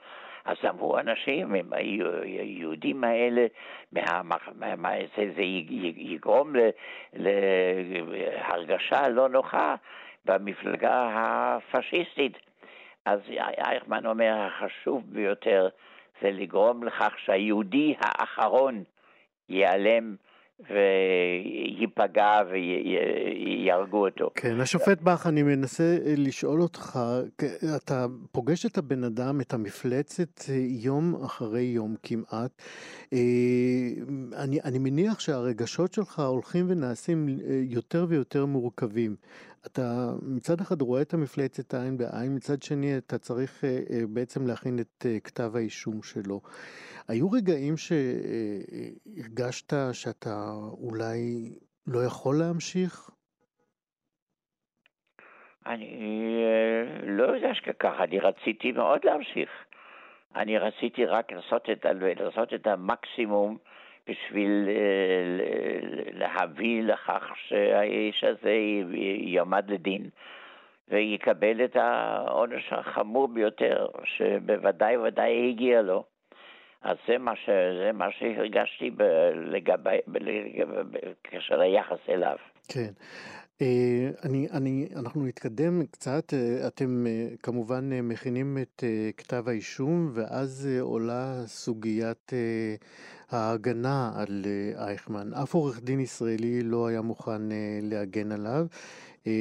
אז 0.44 0.56
אמרו 0.68 0.98
אנשים, 0.98 1.54
הם 1.54 1.72
היהודים 1.72 3.04
האלה, 3.04 3.46
מה, 3.92 4.22
מה, 4.22 4.76
מה, 4.76 4.90
זה, 5.16 5.30
זה 5.36 5.42
יגרום 5.96 6.52
להרגשה 7.12 9.08
לא 9.08 9.28
נוחה 9.28 9.74
במפלגה 10.24 11.10
הפשיסטית. 11.12 12.38
אז 13.04 13.20
אייכמן 13.58 14.06
אומר, 14.06 14.34
החשוב 14.38 15.02
ביותר 15.06 15.68
זה 16.22 16.30
לגרום 16.30 16.84
לכך 16.84 17.14
שהיהודי 17.18 17.94
האחרון 18.00 18.84
ייעלם 19.50 20.14
וייפגע 20.70 22.42
ויהרגו 22.50 24.06
אותו. 24.06 24.30
כן, 24.34 24.60
השופט 24.60 25.00
באך, 25.00 25.26
אני 25.26 25.42
מנסה 25.42 25.98
לשאול 26.16 26.62
אותך, 26.62 26.98
אתה 27.76 28.06
פוגש 28.32 28.66
את 28.66 28.78
הבן 28.78 29.04
אדם, 29.04 29.40
את 29.40 29.54
המפלצת, 29.54 30.40
יום 30.68 31.24
אחרי 31.24 31.62
יום 31.62 31.94
כמעט. 32.02 32.62
אני, 34.32 34.60
אני 34.64 34.78
מניח 34.78 35.20
שהרגשות 35.20 35.92
שלך 35.92 36.18
הולכים 36.18 36.66
ונעשים 36.68 37.28
יותר 37.62 38.06
ויותר 38.08 38.46
מורכבים. 38.46 39.16
אתה 39.66 39.82
מצד 40.22 40.60
אחד 40.60 40.80
רואה 40.82 41.02
את 41.02 41.14
המפלצת 41.14 41.74
עין 41.74 41.98
בעין, 41.98 42.34
מצד 42.36 42.62
שני 42.62 42.98
אתה 42.98 43.18
צריך 43.18 43.64
בעצם 44.08 44.46
להכין 44.46 44.78
את 44.78 45.06
כתב 45.24 45.56
האישום 45.56 46.02
שלו. 46.02 46.40
היו 47.08 47.30
רגעים 47.30 47.74
שהרגשת 47.76 49.72
שאתה 49.92 50.52
אולי 50.72 51.52
לא 51.86 52.04
יכול 52.04 52.36
להמשיך? 52.38 53.10
אני 55.66 56.42
לא 57.02 57.24
יודע 57.24 57.54
שככה, 57.54 58.04
אני 58.04 58.18
רציתי 58.20 58.72
מאוד 58.72 59.00
להמשיך. 59.04 59.50
אני 60.36 60.58
רציתי 60.58 61.04
רק 61.04 61.32
לעשות 61.32 61.70
את, 61.72 61.86
לעשות 62.20 62.54
את 62.54 62.66
המקסימום 62.66 63.58
בשביל 64.10 64.68
אה, 64.68 65.78
להביא 66.12 66.82
לכך 66.82 67.22
שהאיש 67.48 68.24
הזה 68.24 68.54
יעמד 69.18 69.70
לדין 69.70 70.08
ויקבל 70.88 71.64
את 71.64 71.76
העונש 71.76 72.72
החמור 72.72 73.28
ביותר, 73.28 73.86
שבוודאי 74.04 74.96
וודאי 74.96 75.50
הגיע 75.50 75.82
לו. 75.82 76.04
אז 76.82 76.96
זה 77.08 77.18
מה, 77.18 77.36
ש, 77.36 77.50
זה 77.84 77.90
מה 77.94 78.06
שהרגשתי 78.10 78.90
ב, 78.90 79.02
לגבי, 79.34 79.96
בקשר 80.06 81.56
ליחס 81.56 81.98
אליו. 82.08 82.36
כן. 82.68 82.90
Uh, 83.60 83.62
אני, 84.24 84.48
אני, 84.50 84.88
אנחנו 84.96 85.26
נתקדם 85.26 85.86
קצת, 85.86 86.32
uh, 86.32 86.66
אתם 86.66 87.06
uh, 87.06 87.36
כמובן 87.42 87.90
מכינים 88.02 88.58
את 88.62 88.84
כתב 89.16 89.44
האישום 89.48 90.10
ואז 90.14 90.68
עולה 90.80 91.42
סוגיית 91.46 92.32
ההגנה 93.30 94.12
על 94.14 94.44
אייכמן. 94.76 95.34
אף 95.34 95.54
עורך 95.54 95.80
דין 95.80 96.00
ישראלי 96.00 96.62
לא 96.62 96.86
היה 96.86 97.00
מוכן 97.00 97.42
להגן 97.82 98.32
עליו. 98.32 98.66
אה, 99.26 99.32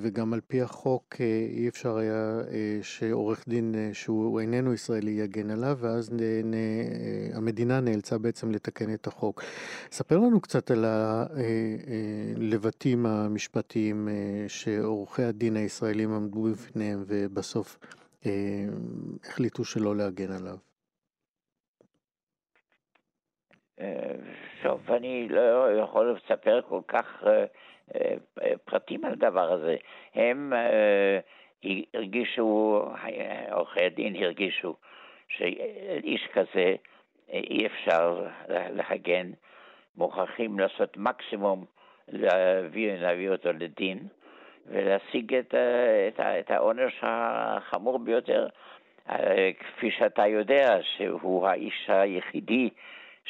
וגם 0.00 0.32
על 0.32 0.40
פי 0.46 0.62
החוק 0.62 1.16
אה, 1.20 1.46
אי 1.50 1.68
אפשר 1.68 1.96
היה 1.96 2.40
אה, 2.50 2.78
שעורך 2.82 3.44
דין 3.48 3.74
שהוא 3.92 4.40
איננו 4.40 4.74
ישראלי 4.74 5.10
יגן 5.10 5.50
עליו, 5.50 5.78
ואז 5.80 6.10
המדינה 7.32 7.80
נאלצה 7.80 8.18
בעצם 8.18 8.50
לתקן 8.50 8.94
את 8.94 9.06
החוק. 9.06 9.42
ספר 9.92 10.18
לנו 10.18 10.40
קצת 10.40 10.70
על 10.70 10.84
הלבטים 12.36 13.06
המשפטיים 13.06 14.08
שעורכי 14.48 15.22
הדין 15.22 15.56
הישראלים 15.56 16.12
עמדו 16.12 16.42
בפניהם 16.42 17.04
ובסוף 17.06 17.78
החליטו 19.24 19.64
שלא 19.64 19.96
להגן 19.96 20.32
עליו. 20.32 20.67
טוב, 24.62 24.92
אני 24.92 25.28
לא 25.28 25.72
יכול 25.72 26.16
לספר 26.16 26.60
כל 26.68 26.80
כך 26.88 27.24
פרטים 28.64 29.04
על 29.04 29.12
הדבר 29.12 29.52
הזה. 29.52 29.76
הם 30.14 30.52
אה, 30.52 31.18
הרגישו, 31.94 32.82
עורכי 33.50 33.84
הדין 33.84 34.16
הרגישו, 34.16 34.74
שאיש 35.28 36.28
כזה 36.32 36.74
אה, 37.32 37.38
אי 37.38 37.66
אפשר 37.66 38.26
להגן, 38.48 39.30
מוכרחים 39.96 40.58
לעשות 40.58 40.96
מקסימום 40.96 41.64
להביא, 42.08 42.92
להביא 42.92 43.30
אותו 43.30 43.52
לדין 43.52 43.98
ולהשיג 44.66 45.34
את, 45.34 45.54
את, 46.08 46.20
את 46.20 46.50
העונש 46.50 46.94
החמור 47.02 47.98
ביותר. 47.98 48.46
אה, 49.10 49.50
כפי 49.58 49.90
שאתה 49.90 50.26
יודע, 50.26 50.78
שהוא 50.82 51.46
האיש 51.46 51.84
היחידי 51.88 52.70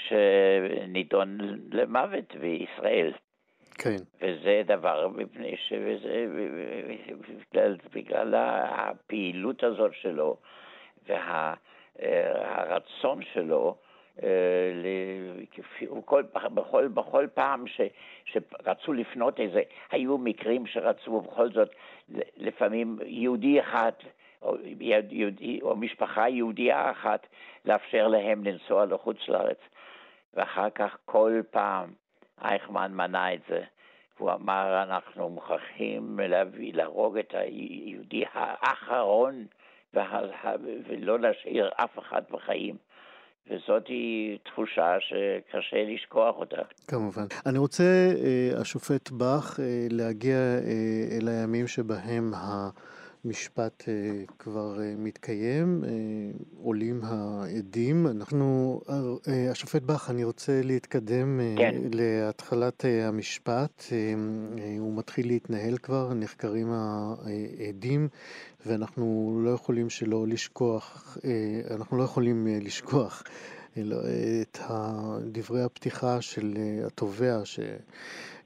שנידון 0.09 1.39
למוות 1.73 2.35
בישראל. 2.41 3.13
כן. 3.79 3.97
וזה 4.21 4.63
דבר 4.67 5.09
מפני 5.09 5.57
ש... 5.57 5.73
וזה 5.73 6.27
בגלל, 7.53 7.77
בגלל 7.95 8.35
הפעילות 8.69 9.65
הזאת 9.65 9.93
שלו 9.95 10.37
והרצון 11.99 13.23
שלו 13.33 13.77
אה, 14.23 14.29
כל, 16.05 16.23
בכל, 16.55 16.89
בכל 16.89 17.27
פעם 17.35 17.67
ש, 17.67 17.81
שרצו 18.25 18.93
לפנות 18.93 19.41
איזה, 19.41 19.63
היו 19.91 20.19
מקרים 20.19 20.67
שרצו 20.67 21.21
בכל 21.21 21.53
זאת 21.53 21.69
לפעמים 22.37 22.99
יהודי 23.07 23.61
אחד 23.61 23.93
או, 24.43 24.57
יהודי, 25.11 25.61
או 25.63 25.77
משפחה 25.77 26.29
יהודייה 26.29 26.91
אחת 26.91 27.27
לאפשר 27.65 28.09
להם 28.09 28.45
לנסוע 28.45 28.87
לחוץ 28.87 29.17
לארץ 29.29 29.59
ואחר 30.35 30.71
כך 30.71 30.97
כל 31.05 31.41
פעם 31.51 31.93
אייכמן 32.43 32.93
מנע 32.93 33.35
את 33.35 33.41
זה. 33.49 33.63
הוא 34.19 34.33
אמר, 34.33 34.83
אנחנו 34.83 35.29
מוכרחים 35.29 36.21
להביא, 36.23 36.75
להרוג 36.75 37.19
את 37.19 37.35
היהודי 37.35 38.25
האחרון 38.33 39.47
ולא 40.89 41.19
להשאיר 41.19 41.71
אף 41.77 41.99
אחד 41.99 42.23
בחיים. 42.31 42.77
וזאת 43.51 43.87
היא 43.87 44.39
תחושה 44.45 44.97
שקשה 45.01 45.85
לשכוח 45.85 46.37
אותה. 46.37 46.63
כמובן. 46.89 47.27
אני 47.47 47.59
רוצה, 47.59 47.83
אה, 48.25 48.61
השופט 48.61 49.11
באך, 49.11 49.61
אה, 49.61 49.87
להגיע 49.91 50.37
אה, 50.37 51.19
אל 51.19 51.29
הימים 51.29 51.67
שבהם 51.67 52.35
ה... 52.35 52.69
משפט 53.25 53.85
אה, 53.89 54.25
כבר 54.39 54.81
אה, 54.81 54.95
מתקיים, 54.99 55.85
אה, 55.85 55.91
עולים 56.63 57.01
העדים. 57.03 58.07
אנחנו, 58.07 58.81
השופט 59.51 59.83
באך, 59.83 60.11
אני 60.11 60.25
רוצה 60.25 60.61
להתקדם 60.65 61.41
כן. 61.59 61.75
להתחלת 61.93 62.85
המשפט. 63.03 63.85
הוא 64.79 64.97
מתחיל 64.97 65.27
להתנהל 65.27 65.79
כבר, 65.79 66.15
נחקרים 66.15 66.73
העדים, 66.73 68.09
ואנחנו 68.67 69.39
לא 69.45 69.51
יכולים 69.51 69.91
שלא 69.91 70.27
לשכוח, 70.29 71.19
אנחנו 71.71 71.99
לא 71.99 72.03
יכולים 72.03 72.47
לשכוח 72.61 73.23
את 74.43 74.59
דברי 75.33 75.63
הפתיחה 75.63 76.21
של 76.21 76.55
התובע, 76.87 77.41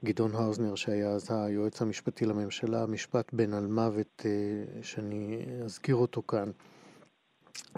גדעון 0.05 0.35
האוזנר, 0.35 0.75
שהיה 0.75 1.09
אז 1.09 1.31
היועץ 1.31 1.81
המשפטי 1.81 2.25
לממשלה, 2.25 2.85
משפט 2.85 3.33
בן 3.33 3.53
על 3.53 3.67
מוות, 3.67 4.25
אה, 4.25 4.81
שאני 4.81 5.45
אזכיר 5.63 5.95
אותו 5.95 6.21
כאן. 6.21 6.51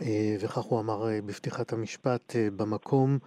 אה, 0.01 0.35
וכך 0.39 0.57
הוא 0.57 0.79
אמר 0.79 1.09
אה, 1.09 1.21
בפתיחת 1.21 1.73
המשפט, 1.73 2.35
במקום 2.55 3.17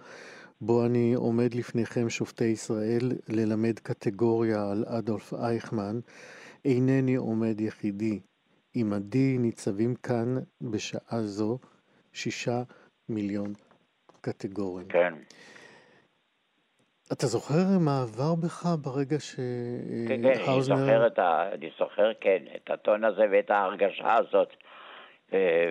בו 0.61 0.85
אני 0.85 1.13
עומד 1.13 1.53
לפניכם, 1.53 2.09
שופטי 2.09 2.45
ישראל, 2.45 3.11
ללמד 3.27 3.79
קטגוריה 3.79 4.71
על 4.71 4.85
אדולף 4.87 5.33
אייכמן, 5.33 5.99
אינני 6.65 7.15
עומד 7.15 7.61
יחידי. 7.61 8.19
עמדי 8.73 9.37
ניצבים 9.37 9.95
כאן 9.95 10.35
בשעה 10.61 11.21
זו 11.23 11.59
שישה 12.13 12.63
מיליון 13.09 13.53
קטגורים. 14.21 14.87
כן. 14.87 15.13
אתה 17.11 17.27
זוכר 17.27 17.79
מה 17.79 18.01
עבר 18.01 18.35
בך 18.35 18.65
ברגע 18.81 19.17
שהאוזנר... 19.19 20.07
כן, 20.07 20.21
כן, 21.15 21.21
אני 21.53 21.69
זוכר, 21.79 22.11
כן, 22.21 22.43
את 22.55 22.69
הטון 22.69 23.03
הזה 23.03 23.21
ואת 23.31 23.51
ההרגשה 23.51 24.15
הזאת, 24.19 24.49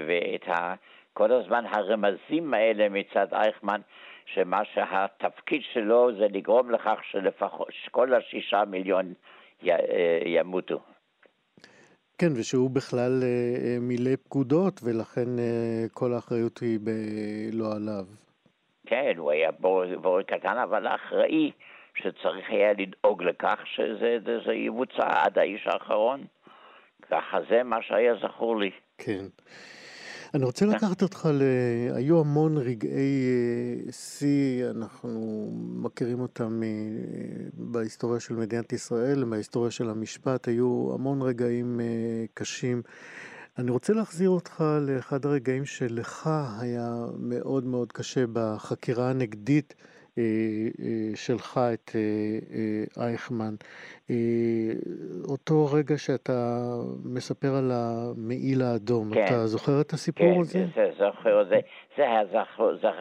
ואת 0.07 0.49
ה... 0.49 0.75
כל 1.13 1.33
הזמן 1.33 1.65
הרמזים 1.67 2.55
האלה 2.55 2.89
מצד 2.89 3.27
אייכמן, 3.33 3.81
שמה 4.35 4.61
שהתפקיד 4.75 5.63
שלו 5.73 6.11
זה 6.19 6.27
לגרום 6.31 6.71
לכך 6.71 6.99
שלפחות 7.11 7.69
כל 7.91 8.15
השישה 8.15 8.65
מיליון 8.65 9.13
י... 9.63 9.71
אה, 9.71 9.77
ימותו. 10.27 10.81
כן, 12.19 12.33
ושהוא 12.37 12.71
בכלל 12.71 13.21
אה, 13.23 13.29
אה, 13.29 13.77
מילא 13.81 14.17
פקודות, 14.25 14.81
ולכן 14.85 15.29
כל 15.93 16.13
האחריות 16.13 16.59
היא. 16.59 16.79
לא 17.53 17.73
עליו. 17.77 18.28
כן, 18.89 19.13
הוא 19.17 19.31
היה 19.31 19.51
בורא 20.01 20.23
קטן, 20.23 20.59
אבל 20.59 20.87
אחראי, 20.87 21.51
שצריך 21.95 22.51
היה 22.51 22.73
לדאוג 22.73 23.23
לכך 23.23 23.59
שזה 23.65 24.53
יבוצע 24.53 25.25
עד 25.25 25.39
האיש 25.39 25.67
האחרון. 25.67 26.25
ככה 27.11 27.39
זה 27.51 27.63
מה 27.63 27.77
שהיה 27.83 28.15
זכור 28.23 28.57
לי. 28.57 28.71
כן. 28.99 29.25
אני 30.35 30.45
רוצה 30.45 30.67
לקחת 30.67 31.03
אותך 31.03 31.29
ל... 31.33 31.43
היו 31.97 32.21
המון 32.21 32.59
רגעי 32.59 33.25
אה, 33.87 33.93
שיא, 33.93 34.65
אנחנו 34.71 35.49
מכירים 35.83 36.21
אותם 36.21 36.61
בהיסטוריה 37.53 38.21
של 38.21 38.35
מדינת 38.35 38.73
ישראל, 38.73 39.25
בהיסטוריה 39.25 39.71
של 39.71 39.91
המשפט, 39.91 40.49
היו 40.49 40.91
המון 40.95 41.23
רגעים 41.23 41.81
אה, 41.81 42.25
קשים. 42.35 42.83
אני 43.59 43.71
רוצה 43.71 43.93
להחזיר 43.93 44.31
אותך 44.31 44.65
לאחד 44.89 45.25
הרגעים 45.25 45.65
שלך 45.65 46.31
היה 46.63 46.91
מאוד 47.19 47.65
מאוד 47.65 47.93
קשה 47.93 48.21
בחקירה 48.33 49.11
הנגדית 49.11 49.75
שלך 51.15 51.61
את 51.75 51.91
אייכמן. 52.97 53.55
אותו 55.29 55.67
רגע 55.73 55.99
שאתה 55.99 56.59
מספר 57.05 57.55
על 57.55 57.71
המעיל 57.75 58.63
האדום, 58.63 59.15
כן. 59.15 59.25
אתה 59.25 59.47
זוכר 59.47 59.81
את 59.81 59.93
הסיפור 59.93 60.35
כן, 60.35 60.41
הזה? 60.41 60.65
כן, 60.75 60.91
זוכר 60.99 61.43
את 61.43 61.49
זה. 61.49 61.61
זה 61.97 62.05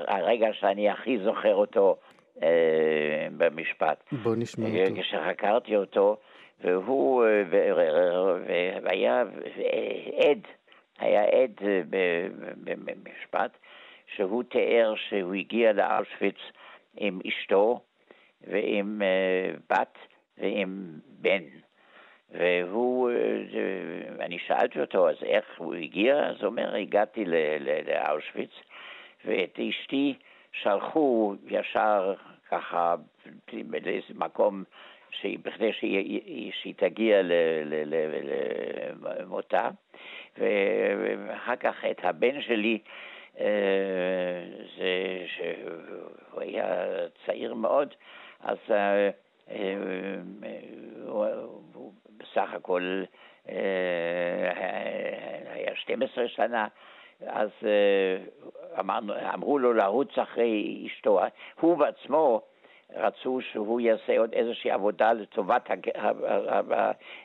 הרגע 0.07 0.47
שאני 0.53 0.89
הכי 0.89 1.17
זוכר 1.23 1.55
אותו 1.55 1.95
אה, 2.43 3.27
במשפט. 3.37 4.03
בוא 4.23 4.35
נשמע 4.35 4.65
אותו. 4.65 5.01
כשחקרתי 5.01 5.75
אותו, 5.75 6.17
והוא, 6.61 7.25
והיה 8.83 9.23
עד, 10.17 10.41
היה 10.99 11.23
עד 11.23 11.51
במשפט, 12.63 13.57
שהוא 14.15 14.43
תיאר 14.43 14.93
שהוא 14.95 15.33
הגיע 15.33 15.73
לאושוויץ 15.73 16.37
עם 16.97 17.19
אשתו 17.27 17.81
ועם 18.41 19.01
בת 19.69 19.97
ועם 20.37 20.99
בן. 21.07 21.43
והוא, 22.31 23.11
אני 24.19 24.39
שאלתי 24.39 24.81
אותו, 24.81 25.09
אז 25.09 25.15
איך 25.23 25.45
הוא 25.57 25.75
הגיע? 25.75 26.15
אז 26.29 26.35
הוא 26.35 26.45
אומר, 26.45 26.75
הגעתי 26.75 27.25
לאושוויץ, 27.85 28.51
ואת 29.25 29.59
אשתי 29.69 30.13
שלחו 30.51 31.35
ישר 31.47 32.13
ככה 32.49 32.95
לאיזה 33.53 34.13
מקום 34.15 34.63
בכדי 35.43 35.73
שהיא, 35.73 36.51
שהיא 36.61 36.73
תגיע 36.77 37.21
למותה, 39.19 39.69
ואחר 40.37 41.55
כך 41.55 41.85
את 41.91 41.99
הבן 42.03 42.41
שלי, 42.41 42.79
אה, 43.39 43.45
זה, 44.77 45.25
שהוא 45.27 46.41
היה 46.41 46.85
צעיר 47.25 47.53
מאוד, 47.53 47.93
אז 48.41 48.57
אה, 48.71 49.09
אה, 49.49 49.75
הוא 51.05 51.93
בסך 52.17 52.49
הכל 52.53 53.03
היה 55.55 55.75
12 55.75 56.27
שנה, 56.27 56.67
אז 57.27 57.49
אמרנו, 58.79 59.13
אמרו 59.33 59.59
לו 59.59 59.73
לרוץ 59.73 60.17
אחרי 60.17 60.87
אשתו. 60.87 61.19
הוא 61.59 61.77
בעצמו, 61.77 62.41
רצו 62.95 63.39
שהוא 63.41 63.81
יעשה 63.81 64.19
עוד 64.19 64.33
איזושהי 64.33 64.71
עבודה 64.71 65.13
לטובת 65.13 65.69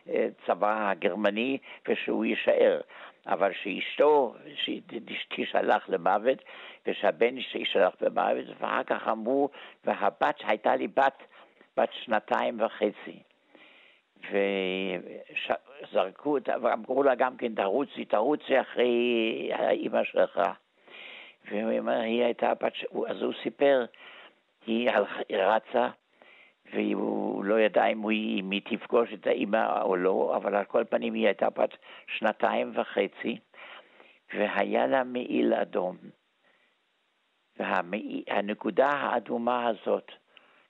הצבא 0.07 0.91
הגרמני 0.91 1.59
ושהוא 1.89 2.25
יישאר. 2.25 2.81
אבל 3.27 3.53
שאשתו 3.63 4.35
תשלח 5.29 5.89
למוות 5.89 6.39
ושהבן 6.87 7.35
יישלח 7.55 7.95
למוות, 8.01 8.45
ואחר 8.61 8.83
כך 8.83 9.09
אמרו, 9.09 9.49
והבת 9.85 10.37
הייתה 10.47 10.77
לי 10.77 10.89
בת, 10.89 11.23
בת 11.77 11.89
שנתיים 11.93 12.61
וחצי. 12.61 13.23
וזרקו 15.91 16.35
אותה, 16.35 16.55
ואמרו 16.63 17.03
לה 17.03 17.15
גם 17.15 17.37
כן, 17.37 17.55
תרוצי, 17.55 18.05
תרוצי 18.05 18.61
אחרי 18.61 19.51
האימא 19.53 20.05
שלך. 20.05 20.41
והיא 21.51 22.25
הייתה 22.25 22.55
בת, 22.55 22.73
אז 23.07 23.23
הוא 23.23 23.33
סיפר, 23.43 23.85
היא 24.67 24.91
רצה, 25.31 25.89
והוא 26.73 27.45
לא 27.45 27.61
ידע 27.61 27.87
אם 27.87 28.09
היא 28.51 28.63
תפגוש 28.65 29.13
את 29.13 29.27
האימא 29.27 29.83
או 29.83 29.97
לא, 29.97 30.33
אבל 30.37 30.55
על 30.55 30.65
כל 30.65 30.85
פנים 30.85 31.15
היא 31.15 31.27
הייתה 31.27 31.51
בת 31.51 31.77
שנתיים 32.07 32.73
וחצי, 32.75 33.39
והיה 34.35 34.87
לה 34.87 35.05
מעיל 35.05 35.55
אדום. 35.55 35.97
והנקודה 37.57 38.89
האדומה 38.89 39.69
הזאת, 39.69 40.13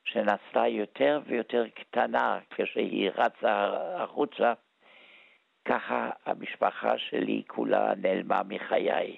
שנעשתה 0.04 0.66
יותר 0.66 1.20
ויותר 1.26 1.64
קטנה 1.74 2.38
כשהיא 2.50 3.10
רצה 3.14 3.72
החוצה, 3.96 4.52
ככה 5.64 6.10
המשפחה 6.26 6.98
שלי 6.98 7.42
כולה 7.46 7.94
נעלמה 7.96 8.42
מחיי. 8.42 9.16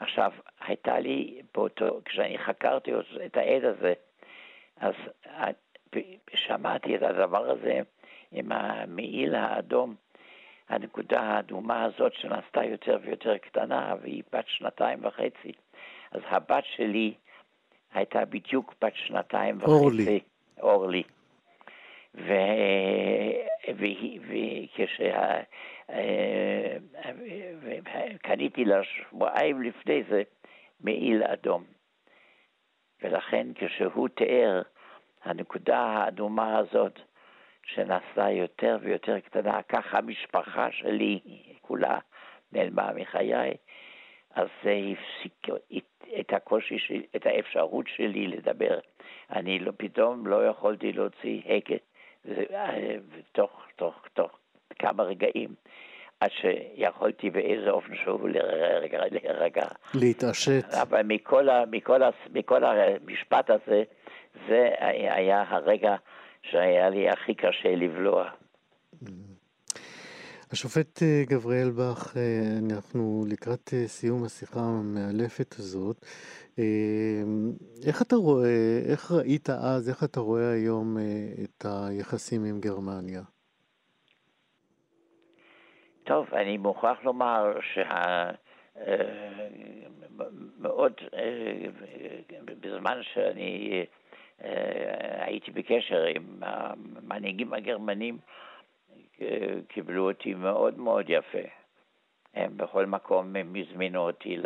עכשיו, 0.00 0.32
הייתה 0.60 0.98
לי 0.98 1.42
באותו, 1.54 2.00
כשאני 2.04 2.38
חקרתי 2.38 2.90
את 3.26 3.36
העד 3.36 3.64
הזה, 3.64 3.92
אז 4.76 4.94
שמעתי 6.34 6.96
את 6.96 7.02
הדבר 7.02 7.50
הזה 7.50 7.80
עם 8.32 8.52
המעיל 8.52 9.34
האדום, 9.34 9.94
הנקודה 10.68 11.20
האדומה 11.20 11.84
הזאת 11.84 12.14
שנעשתה 12.14 12.64
יותר 12.64 12.98
ויותר 13.02 13.38
קטנה, 13.38 13.94
והיא 14.02 14.22
בת 14.32 14.44
שנתיים 14.48 14.98
וחצי. 15.02 15.52
אז 16.12 16.20
הבת 16.26 16.64
שלי 16.76 17.14
הייתה 17.94 18.24
בדיוק 18.24 18.74
בת 18.82 18.94
שנתיים 18.94 19.56
וחצי. 19.56 19.70
אורלי. 19.70 20.20
אורלי. 20.62 21.02
וכשה... 23.74 25.40
קניתי 28.22 28.64
לה 28.64 28.84
שבועיים 28.84 29.62
לפני 29.62 30.02
זה 30.08 30.22
מעיל 30.80 31.22
אדום. 31.22 31.64
ולכן 33.02 33.46
כשהוא 33.54 34.08
תיאר 34.08 34.62
הנקודה 35.24 35.78
האדומה 35.78 36.58
הזאת, 36.58 37.00
שנעשה 37.66 38.30
יותר 38.30 38.78
ויותר 38.80 39.20
קטנה, 39.20 39.62
ככה 39.62 39.98
המשפחה 39.98 40.72
שלי 40.72 41.20
כולה 41.60 41.98
נעלמה 42.52 42.92
מחיי, 42.92 43.54
אז 44.34 44.48
זה 44.62 44.74
הפסיק 44.92 45.46
את 46.20 46.32
הקושי, 46.32 46.76
את 47.16 47.26
האפשרות 47.26 47.86
שלי 47.88 48.26
לדבר. 48.26 48.78
אני 49.30 49.58
לא, 49.58 49.72
פתאום 49.76 50.26
לא 50.26 50.46
יכולתי 50.46 50.92
להוציא 50.92 51.42
הגה, 51.44 51.76
תוך, 53.32 53.50
תוך, 53.76 53.94
תוך 54.14 54.38
כמה 54.78 55.02
רגעים. 55.02 55.54
עד 56.20 56.30
שיכולתי 56.30 57.30
באיזה 57.30 57.70
אופן 57.70 57.94
שהוא 58.04 58.28
להירגע. 59.10 59.62
להתעשת. 59.94 60.64
אבל 60.82 61.02
מכל, 61.02 61.48
ה, 61.48 61.64
מכל, 61.70 62.02
ה, 62.02 62.10
מכל 62.32 62.64
המשפט 62.64 63.50
הזה, 63.50 63.82
זה 64.48 64.68
היה 64.78 65.44
הרגע 65.48 65.96
שהיה 66.42 66.90
לי 66.90 67.08
הכי 67.08 67.34
קשה 67.34 67.76
לבלוע. 67.76 68.30
השופט 70.52 71.02
אה, 71.02 71.22
גבריאל 71.28 71.70
בך, 71.70 72.16
אה, 72.16 72.22
אנחנו 72.64 73.24
לקראת 73.32 73.70
אה, 73.74 73.86
סיום 73.86 74.24
השיחה 74.24 74.60
המאלפת 74.60 75.54
הזאת. 75.58 75.96
איך 77.86 78.02
אתה 78.02 78.16
רואה, 78.16 78.78
איך 78.92 79.12
ראית 79.12 79.50
אז, 79.50 79.88
איך 79.88 80.04
אתה 80.04 80.20
רואה 80.20 80.52
היום 80.52 80.96
את 81.44 81.64
היחסים 81.64 82.44
עם 82.44 82.60
גרמניה? 82.60 83.22
טוב, 86.04 86.34
אני 86.34 86.56
מוכרח 86.56 86.98
לומר 87.04 87.58
שה... 87.74 88.30
מאוד, 90.58 90.92
בזמן 92.60 93.00
שאני 93.02 93.84
הייתי 95.20 95.50
בקשר 95.50 96.02
עם 96.02 96.24
המנהיגים 96.42 97.52
הגרמנים, 97.52 98.18
קיבלו 99.68 100.08
אותי 100.08 100.34
מאוד 100.34 100.78
מאוד 100.78 101.04
יפה. 101.08 101.38
הם 102.34 102.56
בכל 102.56 102.86
מקום 102.86 103.36
הם 103.36 103.56
הזמינו 103.56 104.00
אותי 104.00 104.36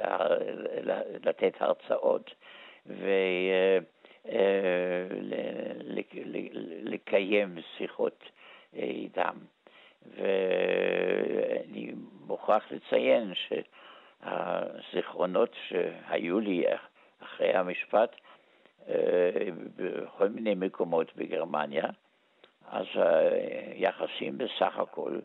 לתת 1.25 1.55
הרצאות 1.61 2.35
ולקיים 6.85 7.59
שיחות 7.77 8.25
איתם. 8.75 9.35
ואני 10.17 11.93
מוכרח 12.27 12.65
לציין 12.71 13.33
שהזיכרונות 14.23 15.57
שהיו 15.69 16.41
לי 16.41 16.65
אחרי 17.23 17.53
המשפט 17.53 18.17
בכל 19.77 20.29
מיני 20.29 20.55
מקומות 20.55 21.17
בגרמניה, 21.17 21.85
אז 22.71 22.87
היחסים 23.75 24.39
בסך 24.39 24.79
הכל 24.79 25.19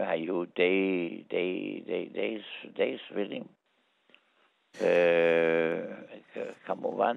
היו 0.00 0.44
די, 0.56 1.22
די, 1.28 1.80
די, 1.86 2.08
די, 2.12 2.38
די 2.72 2.96
סבירים. 3.08 3.42
כמובן, 6.64 7.16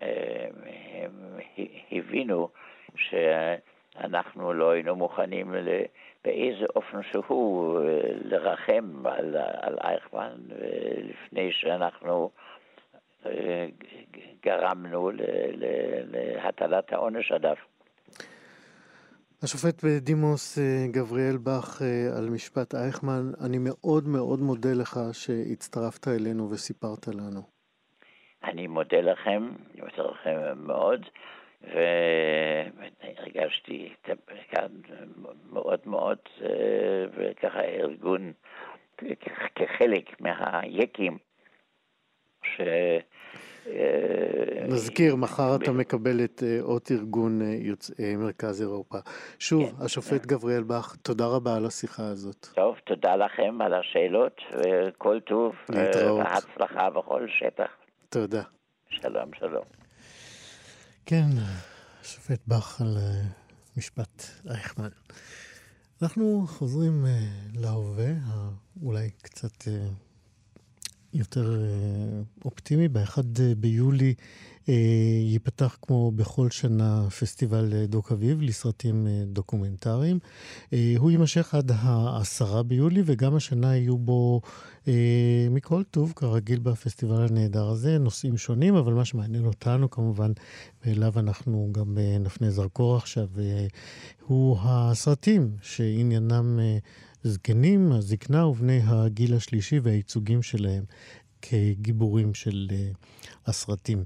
הם 0.00 1.12
הבינו 1.92 2.48
שאנחנו 2.96 4.52
לא 4.52 4.70
היינו 4.70 4.96
מוכנים 4.96 5.54
באיזה 6.24 6.66
אופן 6.76 7.02
שהוא 7.02 7.80
לרחם 8.24 9.06
על, 9.06 9.36
על 9.36 9.78
אייכמן 9.84 10.32
לפני 10.98 11.52
שאנחנו 11.52 12.30
גרמנו 14.44 15.10
להטלת 16.12 16.92
העונש 16.92 17.32
עליו. 17.32 17.54
השופט 19.42 19.84
בדימוס 19.84 20.58
אה, 20.58 20.86
גבריאל 20.92 21.36
בך 21.36 21.82
אה, 21.82 22.18
על 22.18 22.30
משפט 22.30 22.74
אייכמן, 22.74 23.22
אני 23.46 23.58
מאוד 23.58 24.08
מאוד 24.08 24.40
מודה 24.40 24.72
לך 24.80 25.00
שהצטרפת 25.12 26.08
אלינו 26.08 26.50
וסיפרת 26.50 27.08
לנו. 27.08 27.40
אני 28.44 28.66
מודה 28.66 29.00
לכם, 29.00 29.48
אני 29.74 29.80
מודה 29.80 30.10
לכם 30.10 30.66
מאוד, 30.66 31.06
והרגשתי 33.02 33.94
כאן 34.50 34.68
מאוד 35.52 35.80
מאוד, 35.86 36.18
וככה 37.16 37.60
ארגון 37.60 38.32
כחלק 39.54 40.20
מהיקים, 40.20 41.18
ש... 42.56 42.60
נזכיר, 44.68 45.16
מחר 45.16 45.56
אתה 45.56 45.72
מקבל 45.72 46.24
את 46.24 46.42
אות 46.60 46.90
ארגון 46.92 47.40
יוצאי 47.42 48.16
מרכז 48.16 48.60
אירופה. 48.60 48.98
שוב, 49.38 49.70
כן. 49.70 49.84
השופט 49.84 50.26
גבריאל 50.26 50.62
בך, 50.62 50.96
תודה 51.02 51.26
רבה 51.26 51.56
על 51.56 51.66
השיחה 51.66 52.02
הזאת. 52.08 52.46
טוב, 52.54 52.74
תודה 52.86 53.16
לכם 53.16 53.58
על 53.60 53.74
השאלות, 53.74 54.40
וכל 54.52 55.20
טוב, 55.20 55.52
להתראות. 55.68 56.26
והצלחה 56.26 56.90
בכל 56.90 57.26
שטח. 57.28 57.70
תודה. 58.08 58.42
שלום, 58.90 59.30
שלום. 59.38 59.64
כן, 61.06 61.26
השופט 62.00 62.40
בך 62.48 62.80
על 62.80 62.96
משפט 63.76 64.22
אייכמן. 64.50 64.88
אנחנו 66.02 66.44
חוזרים 66.46 67.04
להווה, 67.54 68.10
אולי 68.82 69.10
קצת 69.22 69.68
יותר 71.14 71.64
אופטימי. 72.44 72.88
ב-1 72.88 73.18
ביולי 73.58 74.14
ייפתח 75.24 75.78
כמו 75.82 76.12
בכל 76.16 76.50
שנה 76.50 77.10
פסטיבל 77.20 77.72
דוק 77.88 78.12
אביב 78.12 78.42
לסרטים 78.42 79.06
דוקומנטריים. 79.26 80.18
הוא 80.96 81.10
יימשך 81.10 81.54
עד 81.54 81.70
ה-10 81.70 82.62
ביולי, 82.62 83.02
וגם 83.06 83.34
השנה 83.34 83.76
יהיו 83.76 83.98
בו 83.98 84.40
מכל 85.50 85.82
טוב, 85.90 86.12
כרגיל 86.16 86.58
בפסטיבל 86.58 87.26
הנהדר 87.26 87.68
הזה, 87.68 87.98
נושאים 87.98 88.36
שונים, 88.36 88.74
אבל 88.74 88.92
מה 88.92 89.04
שמעניין 89.04 89.46
אותנו 89.46 89.90
כמובן, 89.90 90.32
ואליו 90.84 91.18
אנחנו 91.18 91.68
גם 91.72 91.98
נפנה 92.20 92.50
זרקור 92.50 92.96
עכשיו, 92.96 93.28
הוא 94.26 94.58
הסרטים 94.62 95.56
שעניינם 95.62 96.60
זקנים, 97.22 97.92
הזקנה 97.92 98.46
ובני 98.46 98.80
הגיל 98.84 99.34
השלישי 99.34 99.78
והייצוגים 99.78 100.42
שלהם 100.42 100.84
כגיבורים 101.42 102.34
של 102.34 102.68
הסרטים. 103.46 104.04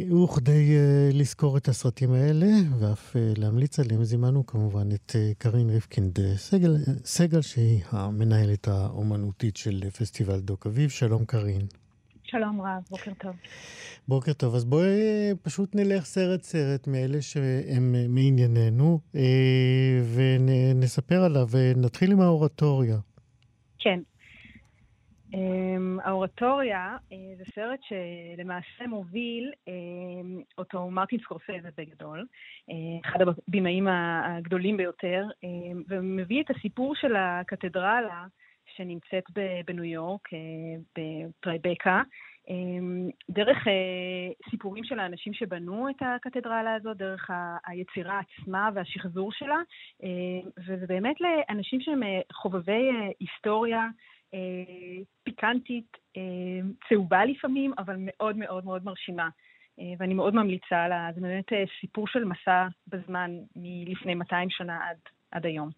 וכדי 0.00 0.76
לזכור 1.12 1.56
את 1.56 1.68
הסרטים 1.68 2.12
האלה 2.12 2.46
ואף 2.78 3.16
להמליץ 3.36 3.78
עליהם, 3.78 4.04
זימנו 4.04 4.46
כמובן 4.46 4.92
את 4.92 5.16
קרין 5.38 5.70
ריפקינד 5.70 6.18
סגל, 6.36 6.76
סגל 7.04 7.42
שהיא 7.42 7.80
המנהלת 7.90 8.68
האומנותית 8.68 9.56
של 9.56 9.90
פסטיבל 9.90 10.40
דוק 10.40 10.66
אביב. 10.66 10.90
שלום 10.90 11.24
קרין. 11.24 11.66
שלום 12.30 12.60
רב, 12.60 12.82
בוקר 12.90 13.12
טוב. 13.14 13.36
בוקר 14.08 14.32
טוב. 14.32 14.54
אז 14.54 14.64
בואי 14.64 15.00
פשוט 15.42 15.74
נלך 15.74 16.04
סרט-סרט 16.04 16.86
מאלה 16.86 17.22
שהם 17.22 17.92
מענייננו, 18.08 18.98
ונספר 20.14 21.24
עליו, 21.24 21.46
ונתחיל 21.50 22.12
עם 22.12 22.20
האורטוריה. 22.20 22.96
כן. 23.78 24.00
האורטוריה 26.04 26.96
זה 27.38 27.44
סרט 27.54 27.80
שלמעשה 27.88 28.86
מוביל 28.86 29.52
אותו 30.58 30.90
מרטין 30.90 31.18
סקורסזה 31.18 31.68
בגדול, 31.78 32.26
אחד 33.04 33.18
הבמאים 33.20 33.88
הגדולים 33.88 34.76
ביותר, 34.76 35.24
ומביא 35.88 36.42
את 36.42 36.56
הסיפור 36.56 36.94
של 36.94 37.16
הקתדרלה 37.16 38.26
שנמצאת 38.76 39.24
בניו 39.66 39.84
יורק, 39.84 40.28
בטרייבקה, 40.98 42.02
דרך 43.30 43.58
סיפורים 44.50 44.84
של 44.84 44.98
האנשים 44.98 45.34
שבנו 45.34 45.88
את 45.88 46.02
הקתדרלה 46.02 46.74
הזאת, 46.74 46.96
דרך 46.96 47.30
היצירה 47.66 48.20
עצמה 48.20 48.70
והשחזור 48.74 49.32
שלה, 49.32 49.58
וזה 50.66 50.86
באמת 50.86 51.16
לאנשים 51.20 51.80
שהם 51.80 52.00
חובבי 52.32 52.90
היסטוריה, 53.20 53.86
פיקנטית, 55.22 55.96
צהובה 56.88 57.24
לפעמים, 57.24 57.72
אבל 57.78 57.96
מאוד 57.98 58.36
מאוד 58.36 58.64
מאוד 58.64 58.84
מרשימה. 58.84 59.28
ואני 59.98 60.14
מאוד 60.14 60.34
ממליצה 60.34 60.88
לה, 60.88 61.08
זה 61.14 61.20
באמת 61.20 61.44
סיפור 61.80 62.08
של 62.08 62.24
מסע 62.24 62.66
בזמן 62.88 63.30
מלפני 63.56 64.14
200 64.14 64.50
שנה 64.50 64.88
עד, 64.88 64.96
עד 65.30 65.46
היום. 65.46 65.70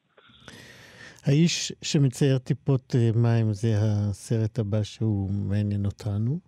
האיש 1.26 1.72
שמצייר 1.82 2.38
טיפות 2.38 2.94
מים 3.14 3.52
זה 3.52 3.68
הסרט 3.80 4.58
הבא 4.58 4.82
שהוא 4.82 5.30
מעניין 5.48 5.84
אותנו. 5.86 6.38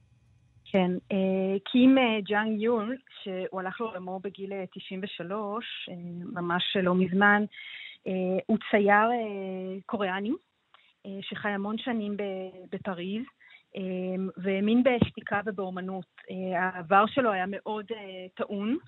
כן, 0.65 0.91
קים 1.65 1.97
ג'אנג 2.25 2.61
יול, 2.61 2.97
שהוא 3.23 3.61
הלך 3.61 3.81
לעולמו 3.81 4.21
בגיל 4.25 4.53
93, 4.75 5.89
ממש 6.33 6.77
לא 6.83 6.95
מזמן, 6.95 7.45
הוא 8.47 8.59
צייר 8.71 9.09
קוריאני, 9.87 10.33
שחי 11.21 11.49
המון 11.49 11.79
שנים 11.79 12.17
בפריז, 12.73 13.23
והאמין 14.37 14.83
בשתיקה 14.83 15.41
ובאומנות. 15.47 16.07
העבר 16.57 17.05
שלו 17.07 17.33
היה 17.33 17.45
מאוד 17.49 17.87
טעון 18.35 18.79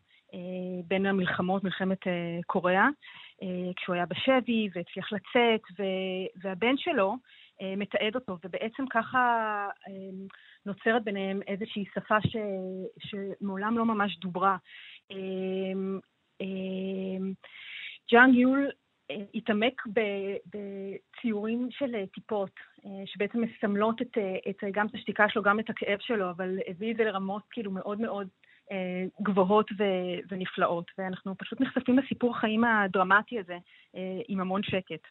בין 0.87 1.07
המלחמות, 1.07 1.65
מלחמת 1.65 2.01
קוריאה, 2.47 2.89
כשהוא 3.77 3.95
היה 3.95 4.07
בשבי 4.07 4.69
והצליח 4.75 5.13
לצאת, 5.13 5.61
והבן 6.43 6.77
שלו 6.77 7.17
מתעד 7.77 8.15
אותו, 8.15 8.39
ובעצם 8.45 8.85
ככה 8.91 9.69
נוצרת 10.67 11.05
ביניהם 11.05 11.41
איזושהי 11.47 11.85
שפה 11.95 12.21
ש, 12.21 12.37
שמעולם 12.99 13.79
לא 13.79 13.85
ממש 13.85 14.19
דוברה. 14.19 14.57
ג'אנג 18.13 18.35
יול 18.35 18.71
התעמק 19.35 19.83
בציורים 20.47 21.69
של 21.71 22.07
טיפות, 22.15 22.51
שבעצם 23.07 23.41
מסמלות 23.41 24.03
את, 24.03 24.19
את, 24.49 24.65
גם 24.73 24.87
את 24.87 24.95
השתיקה 24.95 25.29
שלו, 25.29 25.43
גם 25.43 25.61
את 25.61 25.71
הכאב 25.71 25.99
שלו, 26.01 26.31
אבל 26.31 26.59
הביא 26.67 26.93
את 26.93 26.97
זה 26.97 27.05
לרמות 27.05 27.43
כאילו 27.51 27.71
מאוד 27.71 28.01
מאוד 28.01 28.29
גבוהות 29.23 29.71
ו- 29.79 30.19
ונפלאות, 30.31 30.91
ואנחנו 30.99 31.35
פשוט 31.39 31.61
נחשפים 31.61 31.99
לסיפור 31.99 32.37
החיים 32.37 32.65
הדרמטי 32.65 33.39
הזה 33.39 33.59
עם 34.29 34.41
המון 34.41 34.63
שקט. 34.63 35.03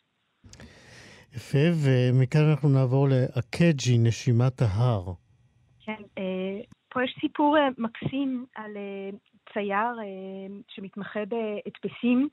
יפה, 1.35 1.57
ומכאן 1.83 2.41
אנחנו 2.49 2.69
נעבור 2.69 3.07
לאקג'י, 3.07 3.97
נשימת 3.97 4.61
ההר. 4.61 5.13
כן, 5.85 6.21
פה 6.89 7.03
יש 7.03 7.17
סיפור 7.21 7.57
מקסים 7.77 8.45
על 8.55 8.77
צייר 9.53 9.95
שמתמחה 10.67 11.19
בהדפסים, 11.25 12.29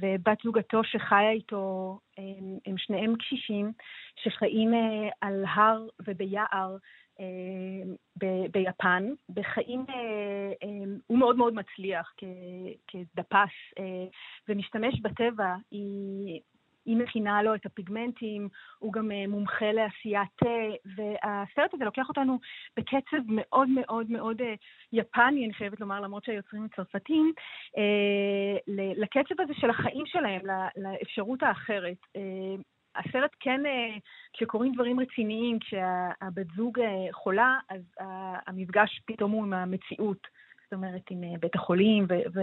ובת 0.00 0.38
זוגתו 0.44 0.84
שחיה 0.84 1.30
איתו, 1.30 1.98
הם 2.66 2.78
שניהם 2.78 3.16
קשישים, 3.16 3.72
שחיים 4.22 4.72
על 5.20 5.44
הר 5.54 5.86
וביער 6.06 6.76
ב- 8.18 8.46
ביפן, 8.52 9.04
בחיים, 9.30 9.84
הוא 11.06 11.18
מאוד 11.18 11.36
מאוד 11.36 11.54
מצליח 11.54 12.14
כדפס, 12.86 13.50
ומשתמש 14.48 15.00
בטבע, 15.00 15.54
היא... 15.70 16.40
היא 16.86 16.96
מכינה 16.96 17.42
לו 17.42 17.54
את 17.54 17.66
הפיגמנטים, 17.66 18.48
הוא 18.78 18.92
גם 18.92 19.10
מומחה 19.28 19.72
לעשיית 19.72 20.28
תה, 20.36 20.46
והסרט 20.96 21.74
הזה 21.74 21.84
לוקח 21.84 22.08
אותנו 22.08 22.38
בקצב 22.76 23.16
מאוד 23.28 23.68
מאוד 23.68 24.10
מאוד 24.10 24.42
יפני, 24.92 25.44
אני 25.44 25.54
חייבת 25.54 25.80
לומר, 25.80 26.00
למרות 26.00 26.24
שהיוצרים 26.24 26.64
הצרפתים, 26.64 27.32
לקצב 28.96 29.40
הזה 29.40 29.54
של 29.54 29.70
החיים 29.70 30.06
שלהם, 30.06 30.40
לאפשרות 30.76 31.42
האחרת. 31.42 31.98
הסרט 32.96 33.30
כן, 33.40 33.60
כשקורים 34.32 34.72
דברים 34.74 35.00
רציניים, 35.00 35.58
כשהבת 35.58 36.46
זוג 36.56 36.78
חולה, 37.12 37.58
אז 37.68 37.80
המפגש 38.46 39.00
פתאום 39.06 39.30
הוא 39.30 39.44
עם 39.44 39.52
המציאות. 39.52 40.26
זאת 40.64 40.72
אומרת, 40.72 41.02
עם 41.10 41.20
בית 41.40 41.54
החולים, 41.54 42.04
ו... 42.08 42.14
ו... 42.34 42.40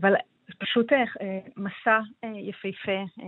אבל 0.00 0.14
פשוט 0.58 0.86
מסע 1.56 1.98
יפהפה 2.24 3.22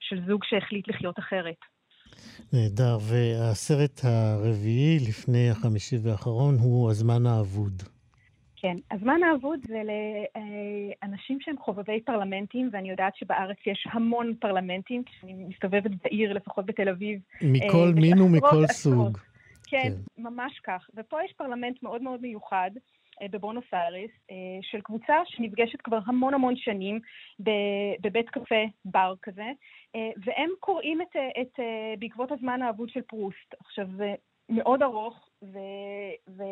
של 0.00 0.26
זוג 0.26 0.44
שהחליט 0.44 0.88
לחיות 0.88 1.18
אחרת. 1.18 1.56
נהדר, 2.52 2.98
והסרט 3.00 4.00
הרביעי 4.04 4.98
לפני 5.08 5.50
החמישי 5.50 5.96
והאחרון 6.02 6.54
הוא 6.54 6.90
הזמן 6.90 7.26
האבוד. 7.26 7.82
כן, 8.62 8.76
הזמן 8.90 9.22
האבוד 9.22 9.60
זה 9.66 9.82
לאנשים 11.02 11.40
שהם 11.40 11.58
חובבי 11.58 12.00
פרלמנטים, 12.00 12.68
ואני 12.72 12.90
יודעת 12.90 13.16
שבארץ 13.16 13.56
יש 13.66 13.86
המון 13.90 14.34
פרלמנטים, 14.40 15.04
כשאני 15.04 15.32
מסתובבת 15.32 15.90
בעיר, 16.04 16.32
לפחות 16.32 16.66
בתל 16.66 16.88
אביב. 16.88 17.20
מכל 17.42 17.92
מין 17.94 18.20
ומכל 18.20 18.66
סוג. 18.66 19.18
כן, 19.66 19.78
כן, 19.78 19.92
ממש 20.22 20.60
כך. 20.64 20.90
ופה 20.96 21.16
יש 21.24 21.32
פרלמנט 21.32 21.82
מאוד 21.82 22.02
מאוד 22.02 22.22
מיוחד. 22.22 22.70
בבונוס 23.30 23.64
איירס, 23.72 24.10
של 24.62 24.80
קבוצה 24.80 25.14
שנפגשת 25.26 25.80
כבר 25.80 25.98
המון 26.06 26.34
המון 26.34 26.56
שנים 26.56 27.00
בבית 28.00 28.30
קפה 28.30 28.64
בר 28.84 29.14
כזה, 29.22 29.46
והם 29.94 30.50
קוראים 30.60 31.02
את, 31.02 31.16
את 31.40 31.60
בעקבות 31.98 32.32
הזמן 32.32 32.62
האבוד 32.62 32.88
של 32.88 33.00
פרוסט. 33.02 33.54
עכשיו, 33.60 33.88
מאוד 34.48 34.82
ארוך, 34.82 35.28
ו... 35.42 35.58
ו 36.28 36.42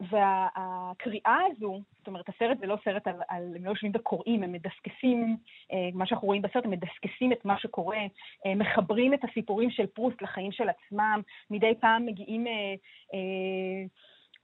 והקריאה 0.00 1.38
הזו, 1.50 1.80
זאת 1.98 2.06
אומרת, 2.06 2.28
הסרט 2.28 2.58
זה 2.58 2.66
לא 2.66 2.76
סרט 2.84 3.06
על, 3.06 3.14
על 3.28 3.52
הם 3.56 3.64
לא 3.64 3.70
יושבים 3.70 3.92
וקוראים, 3.94 4.42
הם 4.42 4.52
מדסקסים, 4.52 5.36
אה, 5.72 5.88
מה 5.94 6.06
שאנחנו 6.06 6.26
רואים 6.26 6.42
בסרט, 6.42 6.64
הם 6.64 6.70
מדסקסים 6.70 7.32
את 7.32 7.44
מה 7.44 7.58
שקורה, 7.58 7.98
אה, 8.46 8.54
מחברים 8.54 9.14
את 9.14 9.24
הסיפורים 9.24 9.70
של 9.70 9.86
פרוסט 9.86 10.22
לחיים 10.22 10.52
של 10.52 10.68
עצמם, 10.68 11.20
מדי 11.50 11.74
פעם 11.80 12.06
מגיעים 12.06 12.46
אה, 12.46 12.74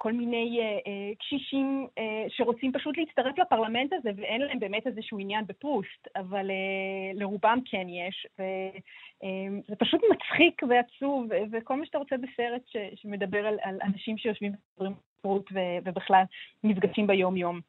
כל 0.03 0.13
מיני 0.13 0.61
אה, 0.61 0.65
אה, 0.65 1.15
קשישים 1.19 1.87
אה, 1.99 2.25
שרוצים 2.29 2.73
פשוט 2.73 2.97
להצטרף 2.99 3.39
לפרלמנט 3.39 3.93
הזה, 3.93 4.11
ואין 4.17 4.41
להם 4.41 4.59
באמת 4.59 4.87
איזשהו 4.87 5.19
עניין 5.19 5.47
בפרוסט, 5.47 6.09
אבל 6.17 6.51
אה, 6.51 7.11
לרובם 7.15 7.59
כן 7.65 7.87
יש, 7.89 8.27
וזה 8.39 9.73
אה, 9.73 9.77
פשוט 9.79 10.01
מצחיק 10.13 10.63
ועצוב, 10.69 11.27
וכל 11.53 11.77
מה 11.77 11.87
שאתה 11.87 11.99
רוצה 11.99 12.17
בסרט 12.17 12.63
שמדבר 12.95 13.47
על, 13.47 13.59
על 13.63 13.79
אנשים 13.83 14.19
שיושבים 14.19 14.53
ומדברים 14.79 15.12
ספרות 15.23 15.51
ובכלל 15.85 16.23
נפגשים 16.65 17.07
ביום-יום. 17.07 17.61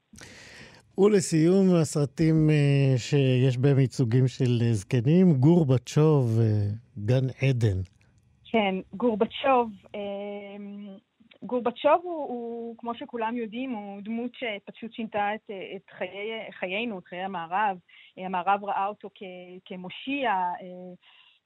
ולסיום, 0.97 1.75
הסרטים 1.81 2.49
אה, 2.49 2.97
שיש 2.97 3.57
בהם 3.57 3.79
ייצוגים 3.79 4.27
של 4.27 4.59
זקנים, 4.71 5.33
גורבצ'וב, 5.33 6.39
אה, 6.39 6.45
גן 6.97 7.25
עדן. 7.41 7.79
כן, 8.51 8.75
גורבצ'וב. 8.93 9.69
אה, 9.95 10.55
גורבצ'וב 11.43 12.01
הוא, 12.03 12.27
הוא, 12.27 12.75
כמו 12.77 12.95
שכולם 12.95 13.37
יודעים, 13.37 13.71
הוא 13.71 14.01
דמות 14.01 14.31
שפשוט 14.35 14.93
שינתה 14.93 15.35
את, 15.35 15.51
את 15.75 15.89
חיי, 15.97 16.51
חיינו, 16.59 16.99
את 16.99 17.07
חיי 17.07 17.23
המערב. 17.23 17.77
המערב 18.17 18.63
ראה 18.63 18.87
אותו 18.87 19.09
כ, 19.15 19.23
כמושיע. 19.65 20.31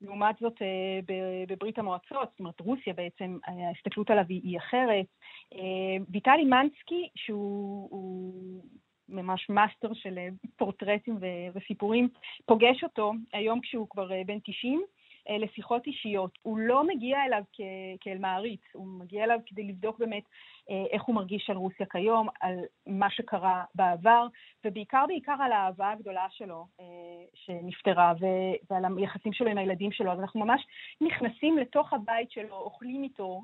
לעומת 0.02 0.36
זאת, 0.39 0.62
אה, 0.62 1.00
בברית 1.48 1.80
המועצות, 1.80 2.30
זאת 2.32 2.39
אומרת, 2.39 2.60
רוסיה 2.60 2.93
בעצם, 2.93 3.38
ההסתכלות 3.48 4.10
עליו 4.10 4.26
היא 4.30 4.58
אחרת. 4.58 5.06
אה, 5.54 6.04
ויטלי 6.10 6.45
מנסקי, 6.45 7.10
שהוא 7.16 8.62
ממש 9.10 9.50
מאסטר 9.50 9.93
של 9.93 10.18
אה, 10.18 10.28
פורטרטים 10.58 11.18
וסיפורים, 11.56 12.10
פוגש 12.45 12.84
אותו 12.84 13.14
היום 13.34 13.62
כשהוא 13.62 13.88
כבר 13.89 14.10
בן 14.26 14.39
90, 14.43 14.80
אה, 14.80 14.86
לשיחות 15.30 15.88
אישיות. 15.88 16.38
הוא 16.41 16.57
לא 16.57 16.88
מגיע 16.88 17.17
אליו 17.25 17.43
כ- 17.53 18.01
כאל 18.01 18.17
מעריץ, 18.17 18.61
הוא 18.73 18.88
מגיע 18.88 19.23
אליו 19.23 19.39
כדי 19.45 19.63
לבדוק 19.63 19.99
באמת 19.99 20.23
אה, 20.69 20.84
איך 20.91 21.03
הוא 21.03 21.15
מרגיש 21.15 21.49
על 21.49 21.55
רוסיה 21.55 21.86
כיום, 21.86 22.28
על 22.41 22.55
מה 22.88 23.09
שקרה 23.09 23.63
בעבר, 23.75 24.28
ובעיקר 24.65 25.05
בעיקר 25.07 25.36
על 25.39 25.51
האהבה 25.51 25.91
הגדולה 25.91 26.25
שלו 26.30 26.65
אה, 26.80 26.86
שנפטרה, 27.34 28.13
ו- 28.19 28.73
ועל 28.73 28.84
היחסים 28.97 29.34
שלו 29.34 29.47
עם 29.47 29.57
הילדים 29.57 29.91
שלו. 29.91 30.11
אז 30.11 30.19
אנחנו 30.19 30.39
ממש 30.39 30.67
נכנסים 31.01 31.57
לתוך 31.57 31.93
הבית 31.93 32.32
שלו, 32.32 32.55
אוכלים 32.55 33.03
איתו, 33.03 33.43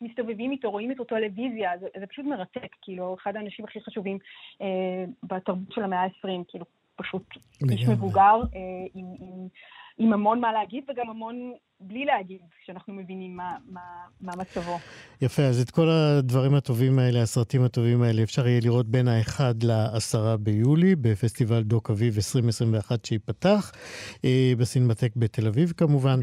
מסתובבים 0.00 0.50
איתו, 0.50 0.70
רואים 0.70 0.90
איתו 0.90 1.04
טלוויזיה, 1.04 1.78
זה, 1.78 1.86
זה 2.00 2.06
פשוט 2.06 2.24
מרתק, 2.24 2.76
כאילו, 2.82 3.14
אחד 3.22 3.36
האנשים 3.36 3.64
הכי 3.64 3.80
חשובים 3.80 4.18
בתרבות 5.22 5.72
של 5.72 5.82
המאה 5.82 6.02
ה-20, 6.02 6.44
כאילו, 6.48 6.64
פשוט 6.96 7.22
איש 7.70 7.88
מבוגר 7.88 8.40
עם... 8.94 9.06
עם 9.20 9.48
עם 9.98 10.12
המון 10.12 10.40
מה 10.40 10.52
להגיד 10.52 10.84
וגם 10.88 11.10
המון 11.10 11.52
בלי 11.80 12.04
להגיד, 12.04 12.40
כשאנחנו 12.62 12.94
מבינים 12.94 13.36
מה, 13.36 13.56
מה, 13.68 13.80
מה 14.20 14.32
מצבו. 14.36 14.78
יפה, 15.22 15.42
אז 15.42 15.60
את 15.60 15.70
כל 15.70 15.88
הדברים 15.88 16.54
הטובים 16.54 16.98
האלה, 16.98 17.22
הסרטים 17.22 17.62
הטובים 17.62 18.02
האלה, 18.02 18.22
אפשר 18.22 18.46
יהיה 18.46 18.60
לראות 18.62 18.86
בין 18.86 19.08
ה-1 19.08 19.40
ל-10 19.62 20.36
ביולי, 20.40 20.96
בפסטיבל 20.96 21.62
דוק 21.62 21.90
אביב 21.90 22.14
2021 22.16 23.04
שייפתח, 23.04 23.72
אה, 24.24 24.52
בסינמטק 24.58 25.12
בתל 25.16 25.46
אביב 25.46 25.72
כמובן. 25.76 26.20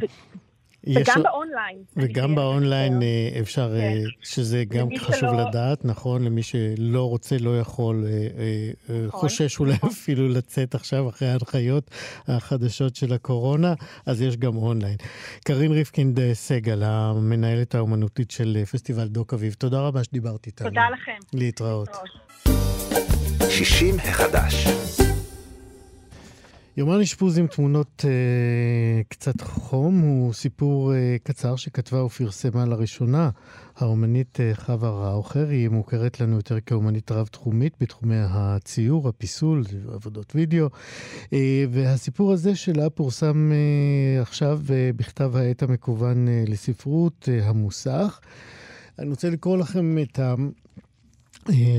וגם 0.88 1.23
באונליין. 1.23 1.77
וגם 1.97 2.36
באונליין 2.36 3.01
אה, 3.01 3.39
אפשר, 3.39 3.75
אה, 3.75 3.79
כן. 3.79 4.03
שזה 4.21 4.63
גם 4.67 4.88
חשוב 4.97 5.15
שלא... 5.15 5.49
לדעת, 5.49 5.86
נכון? 5.86 6.23
למי 6.23 6.43
שלא 6.43 7.09
רוצה, 7.09 7.38
לא 7.38 7.59
יכול, 7.59 8.05
אה, 8.07 9.05
נכון. 9.05 9.19
חושש 9.19 9.59
אולי 9.59 9.73
נכון. 9.73 9.89
אפילו 9.89 10.29
לצאת 10.29 10.75
עכשיו 10.75 11.09
אחרי 11.09 11.27
ההנחיות 11.27 11.91
החדשות 12.27 12.95
של 12.95 13.13
הקורונה, 13.13 13.73
אז 14.05 14.21
יש 14.21 14.38
גם 14.38 14.55
אונליין. 14.57 14.97
קארין 15.43 15.71
ריבקינד 15.71 16.19
סגל, 16.34 16.84
המנהלת 16.84 17.75
האומנותית 17.75 18.31
של 18.31 18.63
פסטיבל 18.71 19.07
דוקאביב, 19.07 19.53
תודה 19.53 19.79
רבה 19.81 20.03
שדיברת 20.03 20.47
איתנו. 20.47 20.69
תודה 20.69 20.89
לכם. 20.93 21.38
להתראות. 21.38 21.89
60 23.49 23.95
החדש. 23.99 24.67
יומן 26.78 26.99
אשפוז 26.99 27.38
עם 27.38 27.47
תמונות 27.47 28.05
אה, 28.07 29.01
קצת 29.09 29.41
חום 29.41 29.99
הוא 29.99 30.34
סיפור 30.34 30.93
אה, 30.93 31.15
קצר 31.24 31.55
שכתבה 31.55 32.03
ופרסמה 32.03 32.65
לראשונה 32.65 33.30
האומנית 33.78 34.39
אה, 34.39 34.51
חווה 34.55 34.89
ראוכר. 34.89 35.49
היא 35.49 35.69
מוכרת 35.69 36.19
לנו 36.19 36.36
יותר 36.36 36.59
כאומנית 36.59 37.11
רב-תחומית 37.11 37.74
בתחומי 37.82 38.15
הציור, 38.19 39.07
הפיסול, 39.07 39.63
עבודות 39.93 40.36
וידאו. 40.36 40.67
אה, 41.34 41.65
והסיפור 41.71 42.32
הזה 42.32 42.55
שלה 42.55 42.89
פורסם 42.89 43.51
אה, 43.51 44.21
עכשיו 44.21 44.61
אה, 44.69 44.89
בכתב 44.95 45.36
העת 45.36 45.63
המקוון 45.63 46.28
אה, 46.28 46.43
לספרות, 46.47 47.30
אה, 47.32 47.49
המוסך. 47.49 48.19
אני 48.99 49.09
רוצה 49.09 49.30
לקרוא 49.30 49.57
לכם 49.57 49.97
את 49.97 50.19
ה... 50.19 50.36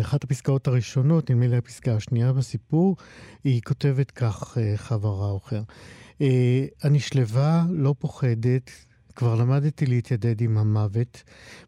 אחת 0.00 0.24
הפסקאות 0.24 0.66
הראשונות, 0.68 1.30
נדמה 1.30 1.46
לי 1.46 1.56
הפסקה 1.56 1.96
השנייה 1.96 2.32
בסיפור, 2.32 2.96
היא 3.44 3.62
כותבת 3.62 4.10
כך, 4.10 4.58
אה, 4.58 4.74
חווה 4.76 5.10
ראוכר: 5.10 5.62
אה, 6.20 6.64
אני 6.84 7.00
שלווה, 7.00 7.66
לא 7.70 7.94
פוחדת, 7.98 8.70
כבר 9.16 9.34
למדתי 9.34 9.86
להתיידד 9.86 10.40
עם 10.40 10.58
המוות. 10.58 11.22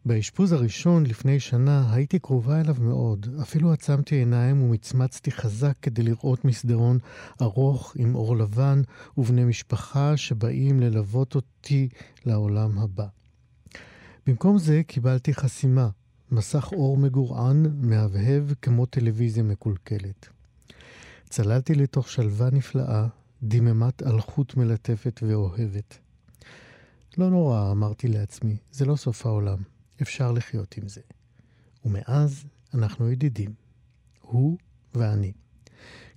באשפוז 0.05 0.51
הראשון, 0.51 1.05
לפני 1.05 1.39
שנה, 1.39 1.93
הייתי 1.93 2.19
קרובה 2.19 2.59
אליו 2.59 2.75
מאוד. 2.79 3.27
אפילו 3.41 3.73
עצמתי 3.73 4.15
עיניים 4.15 4.63
ומצמצתי 4.63 5.31
חזק 5.31 5.73
כדי 5.81 6.03
לראות 6.03 6.45
מסדרון 6.45 6.99
ארוך 7.41 7.93
עם 7.99 8.15
אור 8.15 8.37
לבן 8.37 8.81
ובני 9.17 9.43
משפחה 9.43 10.17
שבאים 10.17 10.79
ללוות 10.79 11.35
אותי 11.35 11.89
לעולם 12.25 12.79
הבא. 12.79 13.07
במקום 14.27 14.57
זה 14.57 14.81
קיבלתי 14.87 15.33
חסימה, 15.33 15.89
מסך 16.31 16.69
אור 16.73 16.97
מגורען, 16.97 17.65
מהבהב 17.81 18.43
כמו 18.61 18.85
טלוויזיה 18.85 19.43
מקולקלת. 19.43 20.29
צללתי 21.29 21.75
לתוך 21.75 22.09
שלווה 22.09 22.49
נפלאה, 22.51 23.07
דממת 23.43 24.03
אלחוט 24.03 24.57
מלטפת 24.57 25.19
ואוהבת. 25.27 25.97
לא 27.17 27.29
נורא, 27.29 27.71
אמרתי 27.71 28.07
לעצמי, 28.07 28.57
זה 28.71 28.85
לא 28.85 28.95
סוף 28.95 29.25
העולם, 29.25 29.57
אפשר 30.01 30.31
לחיות 30.31 30.77
עם 30.77 30.87
זה. 30.87 31.01
ומאז 31.85 32.45
אנחנו 32.73 33.11
ידידים, 33.11 33.53
הוא 34.21 34.57
ואני. 34.95 35.31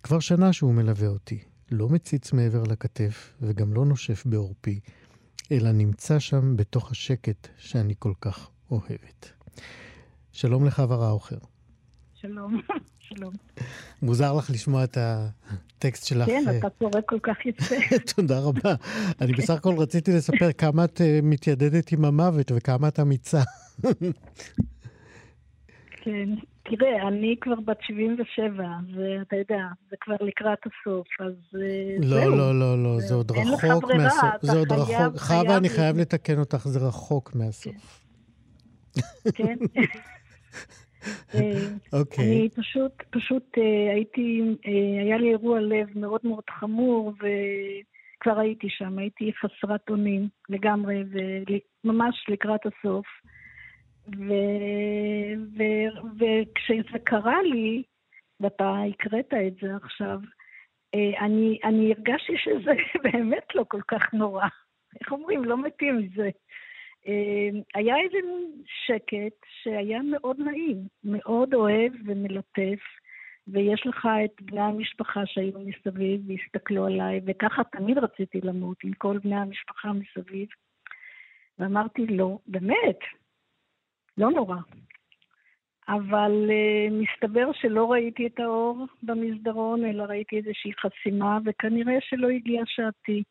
כבר 0.03 0.21
שנה 0.21 0.53
שהוא 0.53 0.75
מלווה 0.75 1.09
אותי, 1.09 1.39
לא 1.71 1.89
מציץ 1.89 2.33
מעבר 2.33 2.63
לכתף 2.63 3.33
וגם 3.43 3.73
לא 3.73 3.85
נושף 3.85 4.27
בעורפי, 4.27 4.81
אלא 5.53 5.73
נמצא 5.73 6.19
שם 6.19 6.57
בתוך 6.57 6.91
השקט 6.91 7.49
שאני 7.57 7.95
כל 7.99 8.13
כך 8.21 8.49
אוהבת. 8.71 9.33
שלום 10.33 10.67
לחווה 10.67 10.97
ראוכר. 10.97 11.37
שלום, 12.15 12.61
שלום. 13.09 13.33
מוזר 14.03 14.33
לך 14.39 14.51
לשמוע 14.51 14.85
את 14.85 14.97
הטקסט 15.01 16.07
שלך. 16.07 16.27
כן, 16.27 16.45
אה, 16.49 16.59
אתה 16.59 16.71
קורא 16.71 17.01
כל 17.07 17.19
כך 17.23 17.47
יפה. 17.47 17.75
תודה 18.17 18.41
רבה. 18.41 18.75
אני 19.21 19.33
בסך 19.33 19.55
הכל 19.55 19.75
רציתי 19.79 20.13
לספר 20.13 20.53
כמה 20.53 20.85
את 20.85 21.01
אה, 21.01 21.21
מתיידדת 21.23 21.93
עם 21.93 22.05
המוות 22.05 22.53
וכמה 22.57 22.89
את 22.89 23.01
אמיצה. 23.01 23.43
כן, 26.03 26.29
תראה, 26.63 27.09
אני 27.09 27.37
כבר 27.41 27.61
בת 27.65 27.79
77, 27.81 28.65
ואתה 28.95 29.37
יודע, 29.37 29.65
זה 29.91 29.97
כבר 30.01 30.17
לקראת 30.21 30.59
הסוף, 30.59 31.07
אז 31.21 31.35
אה, 31.55 31.97
לא, 32.01 32.21
זהו. 32.21 32.31
לא, 32.31 32.61
לא, 32.61 32.83
לא, 32.83 33.01
זה 33.01 33.15
עוד 33.15 33.31
רחוק 33.31 33.85
מהסוף. 33.85 34.31
זה 34.43 34.59
עוד 34.59 34.73
רחוק. 34.73 35.17
חווה, 35.17 35.57
אני 35.57 35.69
חייב 35.69 35.97
לתקן 35.97 36.39
אותך, 36.39 36.69
זה 36.69 36.79
רחוק 36.79 37.35
מהסוף. 37.35 38.05
כן. 39.35 39.57
אה, 41.35 41.69
אוקיי. 41.93 42.25
אני 42.25 42.49
פשוט, 42.51 42.93
פשוט 43.11 43.59
אה, 43.59 43.93
הייתי, 43.93 44.41
אה, 44.67 45.03
היה 45.03 45.19
לי 45.19 45.31
אירוע 45.31 45.61
לב 45.61 45.99
מאוד 45.99 46.21
מאוד 46.25 46.45
חמור, 46.51 47.13
וכבר 47.17 48.39
הייתי 48.39 48.67
שם, 48.71 48.99
הייתי 48.99 49.33
חסרת 49.33 49.91
אונים 49.91 50.29
לגמרי, 50.49 51.05
וממש 51.85 52.27
לקראת 52.29 52.61
הסוף. 52.67 53.07
ו... 54.19 54.33
ו... 55.57 55.63
וכשזה 56.19 56.99
קרה 57.05 57.43
לי, 57.43 57.83
ואתה 58.41 58.75
הקראת 58.89 59.35
את 59.47 59.55
זה 59.63 59.77
עכשיו, 59.83 60.19
אני, 61.21 61.59
אני 61.65 61.93
הרגשתי 61.93 62.33
שזה 62.39 62.71
באמת 63.13 63.55
לא 63.55 63.65
כל 63.69 63.81
כך 63.89 64.15
נורא. 64.15 64.47
איך 65.01 65.13
אומרים? 65.13 65.45
לא 65.45 65.63
מתים 65.63 65.99
מזה. 65.99 66.31
אמ, 67.07 67.61
היה 67.75 67.95
איזה 67.97 68.19
שקט 68.87 69.47
שהיה 69.63 70.03
מאוד 70.03 70.39
נעים, 70.39 70.77
מאוד 71.05 71.55
אוהב 71.55 71.93
ומלטף, 72.07 72.81
ויש 73.49 73.87
לך 73.87 74.09
את 74.25 74.43
בני 74.43 74.61
המשפחה 74.61 75.27
שהיו 75.27 75.59
מסביב 75.61 76.21
והסתכלו 76.27 76.87
עליי, 76.87 77.21
וככה 77.27 77.63
תמיד 77.65 77.99
רציתי 77.99 78.41
למות 78.41 78.77
עם 78.85 78.93
כל 78.93 79.19
בני 79.19 79.37
המשפחה 79.37 79.93
מסביב. 79.93 80.49
ואמרתי, 81.59 82.07
לא, 82.07 82.39
באמת, 82.47 82.99
לא 84.19 84.31
נורא. 84.31 84.57
אבל 85.89 86.51
uh, 86.51 86.93
מסתבר 86.93 87.53
שלא 87.53 87.93
ראיתי 87.93 88.27
את 88.27 88.41
האור 88.41 88.87
במסדרון, 89.03 89.85
אלא 89.85 90.03
ראיתי 90.03 90.37
איזושהי 90.37 90.73
חסימה, 90.73 91.39
וכנראה 91.45 91.99
שלא 92.01 92.29
הגיעה 92.29 92.65
שעתי. 92.67 93.23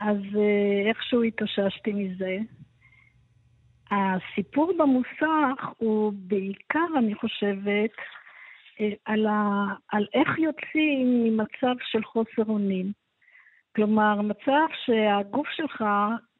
אז 0.00 0.16
uh, 0.16 0.88
איכשהו 0.88 1.22
התאוששתי 1.22 1.92
מזה. 1.92 2.38
הסיפור 3.90 4.72
במוסך 4.78 5.64
הוא 5.78 6.12
בעיקר, 6.16 6.86
אני 6.98 7.14
חושבת, 7.14 7.90
אה, 8.80 8.92
על, 9.04 9.26
ה, 9.26 9.64
על 9.92 10.06
איך 10.14 10.38
יוצאים 10.38 11.24
ממצב 11.24 11.74
של 11.90 12.04
חוסר 12.04 12.42
אונים. 12.48 12.92
כלומר, 13.76 14.22
מצב 14.22 14.66
שהגוף 14.84 15.48
שלך 15.50 15.84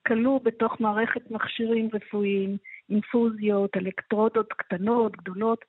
כלוא 0.07 0.41
בתוך 0.43 0.81
מערכת 0.81 1.31
מכשירים 1.31 1.89
רפואיים, 1.95 2.57
אינפוזיות, 2.91 3.77
אלקטרודות 3.77 4.53
קטנות, 4.53 5.17
גדולות, 5.17 5.65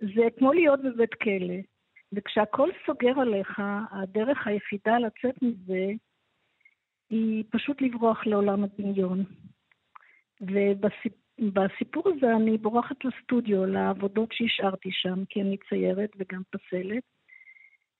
זה 0.00 0.22
כמו 0.38 0.52
להיות 0.52 0.80
בבית 0.82 1.14
כלא. 1.14 1.54
וכשהכול 2.12 2.70
סוגר 2.86 3.20
עליך, 3.20 3.62
הדרך 3.90 4.46
היחידה 4.46 4.98
לצאת 4.98 5.42
מזה 5.42 5.92
היא 7.10 7.44
פשוט 7.50 7.82
לברוח 7.82 8.26
לעולם 8.26 8.64
הדמיון. 8.64 9.24
ובסיפור 10.40 12.02
הזה 12.08 12.36
אני 12.36 12.58
בורחת 12.58 13.04
לסטודיו, 13.04 13.66
לעבודות 13.66 14.28
שהשארתי 14.32 14.88
שם, 14.92 15.24
כי 15.28 15.42
אני 15.42 15.56
ציירת 15.68 16.10
וגם 16.16 16.42
פסלת, 16.50 17.02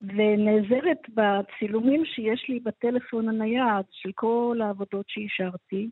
ונעזרת 0.02 0.98
בצילומים 1.14 2.04
שיש 2.04 2.48
לי 2.48 2.61
בטלפון 2.61 3.28
הנייד 3.28 3.86
של 3.90 4.11
כל 4.14 4.58
העבודות 4.62 5.06
שהשארתי. 5.08 5.90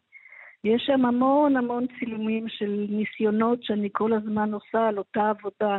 יש 0.65 0.83
שם 0.87 1.05
המון 1.05 1.57
המון 1.57 1.87
צילומים 1.99 2.49
של 2.49 2.87
ניסיונות 2.89 3.63
שאני 3.63 3.89
כל 3.93 4.13
הזמן 4.13 4.55
עושה 4.55 4.89
על 4.89 4.99
אותה 4.99 5.31
עבודה. 5.31 5.79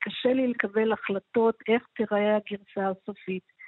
קשה 0.00 0.32
לי 0.32 0.46
לקבל 0.46 0.92
החלטות 0.92 1.54
איך 1.68 1.86
תיראה 1.96 2.36
הגרסה 2.36 2.90
הסופית 2.90 3.59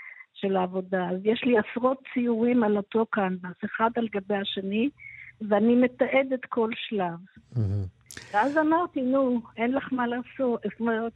של 0.42 0.56
העבודה. 0.56 1.08
אז 1.10 1.18
יש 1.24 1.44
לי 1.44 1.54
עשרות 1.58 1.98
ציורים 2.14 2.64
על 2.64 2.76
אותו 2.76 3.06
קנבס, 3.06 3.56
אחד 3.64 3.90
על 3.96 4.08
גבי 4.12 4.34
השני, 4.34 4.90
ואני 5.48 5.74
מתעדת 5.74 6.44
כל 6.48 6.70
שלב. 6.88 7.18
ואז 8.32 8.58
אמרתי, 8.58 9.02
נו, 9.02 9.40
אין 9.56 9.72
לך 9.72 9.92
מה 9.92 10.06
לעשות. 10.06 10.60
זאת 10.62 10.80
אומרת, 10.80 11.12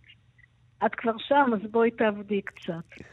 את 0.87 0.95
כבר 0.95 1.19
שם, 1.19 1.51
אז 1.55 1.71
בואי 1.71 1.91
תעבדי 1.91 2.43
קצת. 2.43 3.05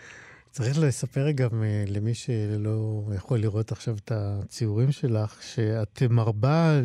צריך 0.51 0.80
לספר 0.80 1.32
גם 1.32 1.64
אה, 1.64 1.84
למי 1.88 2.14
שלא 2.14 3.03
יכול 3.16 3.39
לראות 3.39 3.72
עכשיו 3.72 3.95
את 4.03 4.11
הציורים 4.11 4.91
שלך, 4.91 5.43
שאת 5.43 6.03
מרבה 6.09 6.80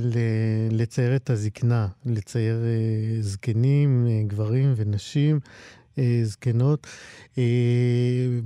לצייר 0.70 1.16
את 1.16 1.31
הזקנה, 1.31 1.89
לצייר 2.07 2.57
אה, 2.64 3.20
זקנים, 3.20 4.07
אה, 4.09 4.22
גברים 4.26 4.72
ונשים. 4.76 5.41
זקנות, 6.22 6.86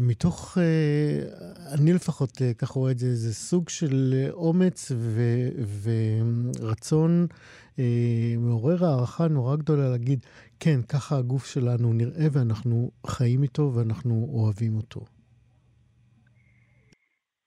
מתוך, 0.00 0.59
אני 1.74 1.92
לפחות 1.92 2.30
ככה 2.59 2.74
רואה 2.74 2.90
את 2.90 2.98
זה, 2.98 3.14
זה 3.14 3.34
סוג 3.34 3.68
של 3.68 4.14
אומץ 4.32 4.92
ו, 4.94 5.20
ורצון 5.82 7.26
מעורר 8.38 8.84
הערכה 8.84 9.28
נורא 9.28 9.57
גדולה 9.57 9.90
להגיד, 9.90 10.26
כן, 10.61 10.82
ככה 10.88 11.18
הגוף 11.18 11.46
שלנו 11.46 11.92
נראה 11.92 12.26
ואנחנו 12.32 12.90
חיים 13.07 13.42
איתו 13.42 13.72
ואנחנו 13.74 14.28
אוהבים 14.32 14.76
אותו. 14.76 15.00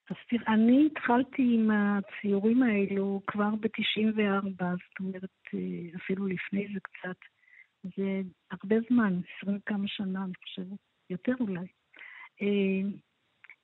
אז 0.10 0.16
תראה, 0.30 0.54
אני 0.54 0.90
התחלתי 0.92 1.42
עם 1.56 1.72
הציורים 1.72 2.64
האלו 2.64 3.22
כבר 3.28 3.50
ב-94, 3.56 4.60
זאת 4.60 5.00
אומרת, 5.00 5.30
אה, 5.54 5.60
אפילו 5.96 6.28
לפני 6.28 6.68
זה 6.74 6.80
קצת. 6.80 7.18
זה 7.98 8.22
הרבה 8.52 8.76
זמן, 8.90 9.20
עשרים 9.38 9.60
כמה 9.66 9.88
שנה, 9.88 10.24
אני 10.24 10.34
חושבת, 10.44 10.80
יותר 11.10 11.34
אולי. 11.40 11.68
אה, 12.42 12.90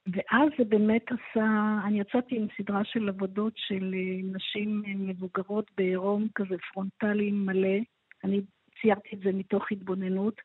ואז 0.08 0.50
זה 0.58 0.64
באמת 0.64 1.06
עשה, 1.08 1.80
אני 1.86 2.00
יצאתי 2.00 2.36
עם 2.36 2.48
סדרה 2.58 2.84
של 2.84 3.10
עבודות 3.10 3.54
של 3.56 3.96
אה, 3.98 4.36
נשים 4.36 4.84
מבוגרות 4.86 5.72
בעירום 5.78 6.28
כזה 6.36 6.56
פרונטלי 6.74 7.32
מלא. 7.32 7.78
אני 8.24 8.42
ציירתי 8.82 9.16
את 9.16 9.20
זה 9.20 9.32
מתוך 9.34 9.72
התבוננות, 9.72 10.42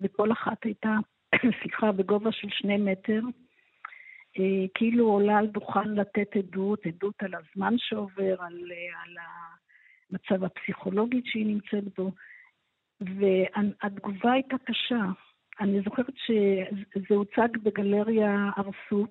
וכל 0.00 0.32
אחת 0.32 0.64
הייתה, 0.64 0.96
סליחה, 1.62 1.92
בגובה 1.92 2.32
של 2.32 2.48
שני 2.50 2.76
מטר, 2.76 3.20
אה, 4.38 4.66
כאילו 4.74 5.06
עולה 5.06 5.38
על 5.38 5.46
דוכן 5.46 5.88
לתת 5.88 6.36
עדות, 6.36 6.86
עדות 6.86 7.14
על 7.18 7.32
הזמן 7.34 7.74
שעובר, 7.78 8.42
על, 8.42 8.72
אה, 8.72 9.02
על 9.04 9.16
המצב 10.10 10.44
הפסיכולוגי 10.44 11.20
שהיא 11.24 11.46
נמצאת 11.46 11.98
בו, 11.98 12.10
והתגובה 13.18 14.32
הייתה 14.32 14.56
קשה. 14.64 15.04
אני 15.60 15.80
זוכרת 15.84 16.14
שזה 16.26 17.14
הוצג 17.14 17.48
בגלריה 17.62 18.50
ארסות, 18.58 19.10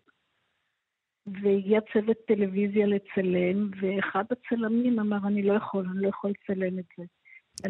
והגיע 1.28 1.80
צוות 1.94 2.18
טלוויזיה 2.28 2.86
לצלם, 2.86 3.70
ואחד 3.82 4.24
הצלמים 4.32 5.00
אמר, 5.00 5.28
אני 5.28 5.44
לא 5.44 5.54
יכול, 5.54 5.88
אני 5.92 6.02
לא 6.02 6.08
יכול 6.08 6.32
לצלם 6.32 6.80
את 6.80 6.86
זה. 6.98 7.04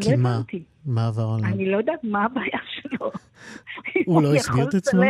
כי 0.01 0.11
לא 0.11 0.17
מה? 0.17 0.41
מה 0.85 1.07
עבר 1.07 1.35
עליו? 1.37 1.53
אני 1.53 1.71
לא 1.71 1.77
יודעת 1.77 2.03
מה 2.03 2.25
הבעיה 2.25 2.59
שלו. 2.67 3.11
הוא 4.05 4.23
לא 4.23 4.33
הסביר 4.35 4.69
את 4.69 4.73
עצמו? 4.73 5.01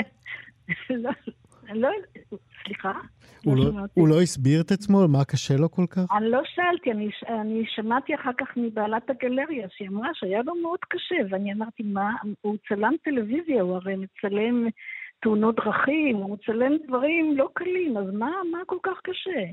לא, 1.70 1.90
לא, 2.32 2.38
סליחה? 2.64 2.92
הוא 3.46 3.58
לא, 3.58 3.72
הוא 3.94 4.08
לא 4.08 4.22
הסביר 4.22 4.62
את 4.62 4.72
עצמו? 4.72 5.08
מה 5.08 5.26
קשה 5.26 5.54
לו 5.58 5.72
כל 5.72 5.86
כך? 5.90 6.06
אני 6.18 6.30
לא 6.30 6.42
שאלתי, 6.46 6.92
אני, 6.92 7.10
אני 7.28 7.64
שמעתי 7.68 8.16
אחר 8.16 8.32
כך 8.38 8.58
מבעלת 8.58 9.10
הגלריה, 9.10 9.68
שהיא 9.70 9.90
אמרה 9.90 10.10
שהיה 10.14 10.42
לו 10.46 10.56
מאוד 10.56 10.80
קשה, 10.90 11.16
ואני 11.30 11.54
אמרתי, 11.54 11.84
מה, 11.84 12.12
הוא 12.42 12.58
צלם 12.68 12.94
טלוויזיה, 13.04 13.62
הוא 13.62 13.76
הרי 13.76 13.96
מצלם 13.96 14.68
תאונות 15.22 15.56
דרכים, 15.56 16.16
הוא 16.16 16.38
מצלם 16.38 16.72
דברים 16.88 17.38
לא 17.38 17.50
קלים, 17.54 17.98
אז 17.98 18.14
מה, 18.14 18.32
מה 18.52 18.58
כל 18.66 18.78
כך 18.84 19.02
קשה? 19.04 19.44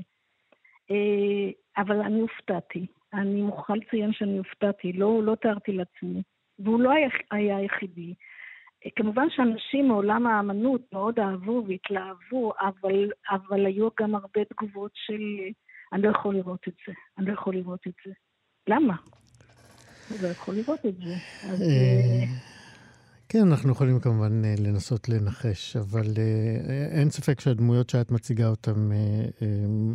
אה, 0.91 1.51
אבל 1.77 2.01
אני 2.01 2.19
הופתעתי. 2.19 2.85
אני 3.13 3.41
מוכרחה 3.41 3.75
לציין 3.75 4.13
שאני 4.13 4.37
הופתעתי, 4.37 4.93
לא, 4.93 5.23
לא 5.23 5.35
תיארתי 5.35 5.71
לעצמי. 5.71 6.21
והוא 6.59 6.81
לא 6.81 6.91
היה 7.31 7.57
היחידי. 7.57 8.13
כמובן 8.95 9.27
שאנשים 9.29 9.87
מעולם 9.87 10.27
האמנות 10.27 10.81
מאוד 10.93 11.19
אהבו 11.19 11.63
והתלהבו, 11.67 12.53
אבל, 12.59 13.09
אבל 13.31 13.65
היו 13.65 13.89
גם 13.99 14.15
הרבה 14.15 14.45
תגובות 14.45 14.91
של 14.93 15.21
אני 15.93 16.01
לא 16.01 16.09
יכול 16.09 16.35
לראות 16.35 16.67
את 16.67 16.73
זה, 16.87 16.93
אני 17.17 17.25
לא 17.25 17.33
יכול 17.33 17.55
לראות 17.55 17.87
את 17.87 17.93
זה. 18.05 18.11
למה? 18.67 18.95
אני 20.11 20.21
לא 20.21 20.27
יכול 20.27 20.55
לראות 20.55 20.85
את 20.85 20.95
זה. 20.97 21.13
אז... 21.49 21.61
אה, 23.35 23.41
כן, 23.41 23.47
אנחנו 23.51 23.71
יכולים 23.71 23.99
כמובן 23.99 24.45
אה, 24.45 24.55
לנסות 24.59 25.09
לנחש, 25.09 25.77
אבל 25.77 26.05
אה, 26.17 26.99
אין 26.99 27.09
ספק 27.09 27.39
שהדמויות 27.39 27.89
שאת 27.89 28.11
מציגה 28.11 28.47
אותן 28.47 28.89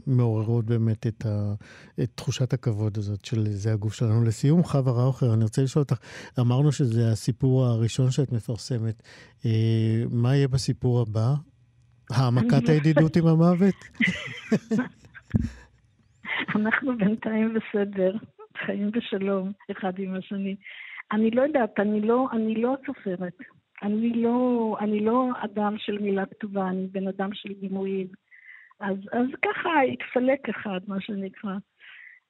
מעוררות 0.07 0.65
באמת 0.65 1.07
את, 1.07 1.27
ה, 1.27 1.55
את 2.03 2.11
תחושת 2.15 2.53
הכבוד 2.53 2.99
הזאת 2.99 3.25
של 3.25 3.47
זה 3.47 3.73
הגוף 3.73 3.95
שלנו. 3.95 4.25
לסיום, 4.25 4.63
חווה 4.63 4.93
ראוכר, 4.93 5.35
אני 5.35 5.43
רוצה 5.45 5.63
לשאול 5.63 5.83
אותך, 5.83 5.97
אמרנו 6.41 6.73
שזה 6.73 7.13
הסיפור 7.13 7.65
הראשון 7.65 8.11
שאת 8.11 8.33
מפרסמת. 8.33 9.03
אה, 9.47 10.03
מה 10.11 10.37
יהיה 10.37 10.49
בסיפור 10.49 11.01
הבא? 11.01 11.35
העמקת 12.11 12.69
הידידות 12.69 13.17
עם 13.17 13.27
המוות? 13.27 13.75
אנחנו 16.57 16.99
בינתיים 16.99 17.55
בסדר, 17.55 18.17
חיים 18.67 18.91
בשלום 18.91 19.53
אחד 19.71 19.93
עם 19.99 20.15
השני. 20.15 20.57
אני 21.13 21.31
לא 21.31 21.43
יודעת, 21.43 21.81
אני 21.81 22.01
לא, 22.01 22.27
אני 22.33 22.55
לא 22.55 22.75
סופרת. 22.87 23.39
אני 23.83 24.23
לא, 24.23 24.77
אני 24.81 25.01
לא 25.01 25.29
אדם 25.45 25.75
של 25.79 25.99
מילה 25.99 26.27
כתובה, 26.27 26.69
אני 26.69 26.87
בן 26.87 27.09
אדם 27.09 27.31
של 27.35 27.53
דימויים. 27.61 28.07
אז, 28.81 28.97
אז 29.13 29.27
ככה 29.43 29.71
התפלק 29.93 30.49
אחד, 30.49 30.81
מה 30.87 31.01
שנקרא. 31.01 31.55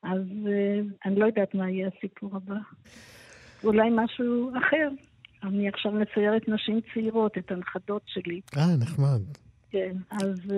אז 0.02 0.20
uh, 0.20 0.94
אני 1.04 1.16
לא 1.20 1.26
יודעת 1.26 1.54
מה 1.54 1.70
יהיה 1.70 1.88
הסיפור 1.96 2.36
הבא. 2.36 2.56
אולי 3.64 3.88
משהו 3.92 4.52
אחר. 4.58 4.88
אני 5.42 5.68
עכשיו 5.68 5.92
מציירת 5.92 6.48
נשים 6.48 6.80
צעירות, 6.94 7.38
את 7.38 7.50
הנכדות 7.50 8.02
שלי. 8.06 8.40
אה, 8.56 8.76
נחמד. 8.80 9.22
כן, 9.70 9.96
אז... 10.10 10.52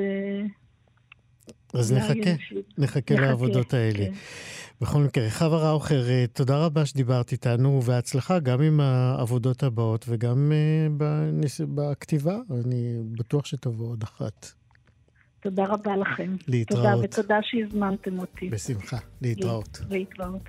אז 1.74 1.92
נחכה, 1.92 2.30
נחכה 2.78 3.14
לעבודות 3.14 3.74
האלה. 3.74 4.06
כן. 4.06 4.12
בכל 4.80 4.98
מקרה, 4.98 5.30
חווה 5.30 5.70
ראוכר, 5.70 6.08
אה, 6.08 6.24
תודה 6.32 6.64
רבה 6.64 6.86
שדיברת 6.86 7.32
איתנו, 7.32 7.80
והצלחה 7.84 8.38
גם 8.38 8.62
עם 8.62 8.80
העבודות 8.80 9.62
הבאות 9.62 10.04
וגם 10.08 10.52
בנס... 10.90 11.60
בכתיבה. 11.74 12.36
אני 12.50 12.98
בטוח 13.18 13.46
שתבוא 13.46 13.88
עוד 13.88 14.02
אחת. 14.02 14.52
תודה 15.42 15.64
רבה 15.64 15.96
לכם. 15.96 16.36
להתראות. 16.48 16.84
תודה, 16.84 17.04
ותודה 17.04 17.38
שהזמנתם 17.42 18.18
אותי. 18.18 18.48
בשמחה. 18.48 18.98
להתראות. 19.22 19.80
להתראות. 19.90 20.48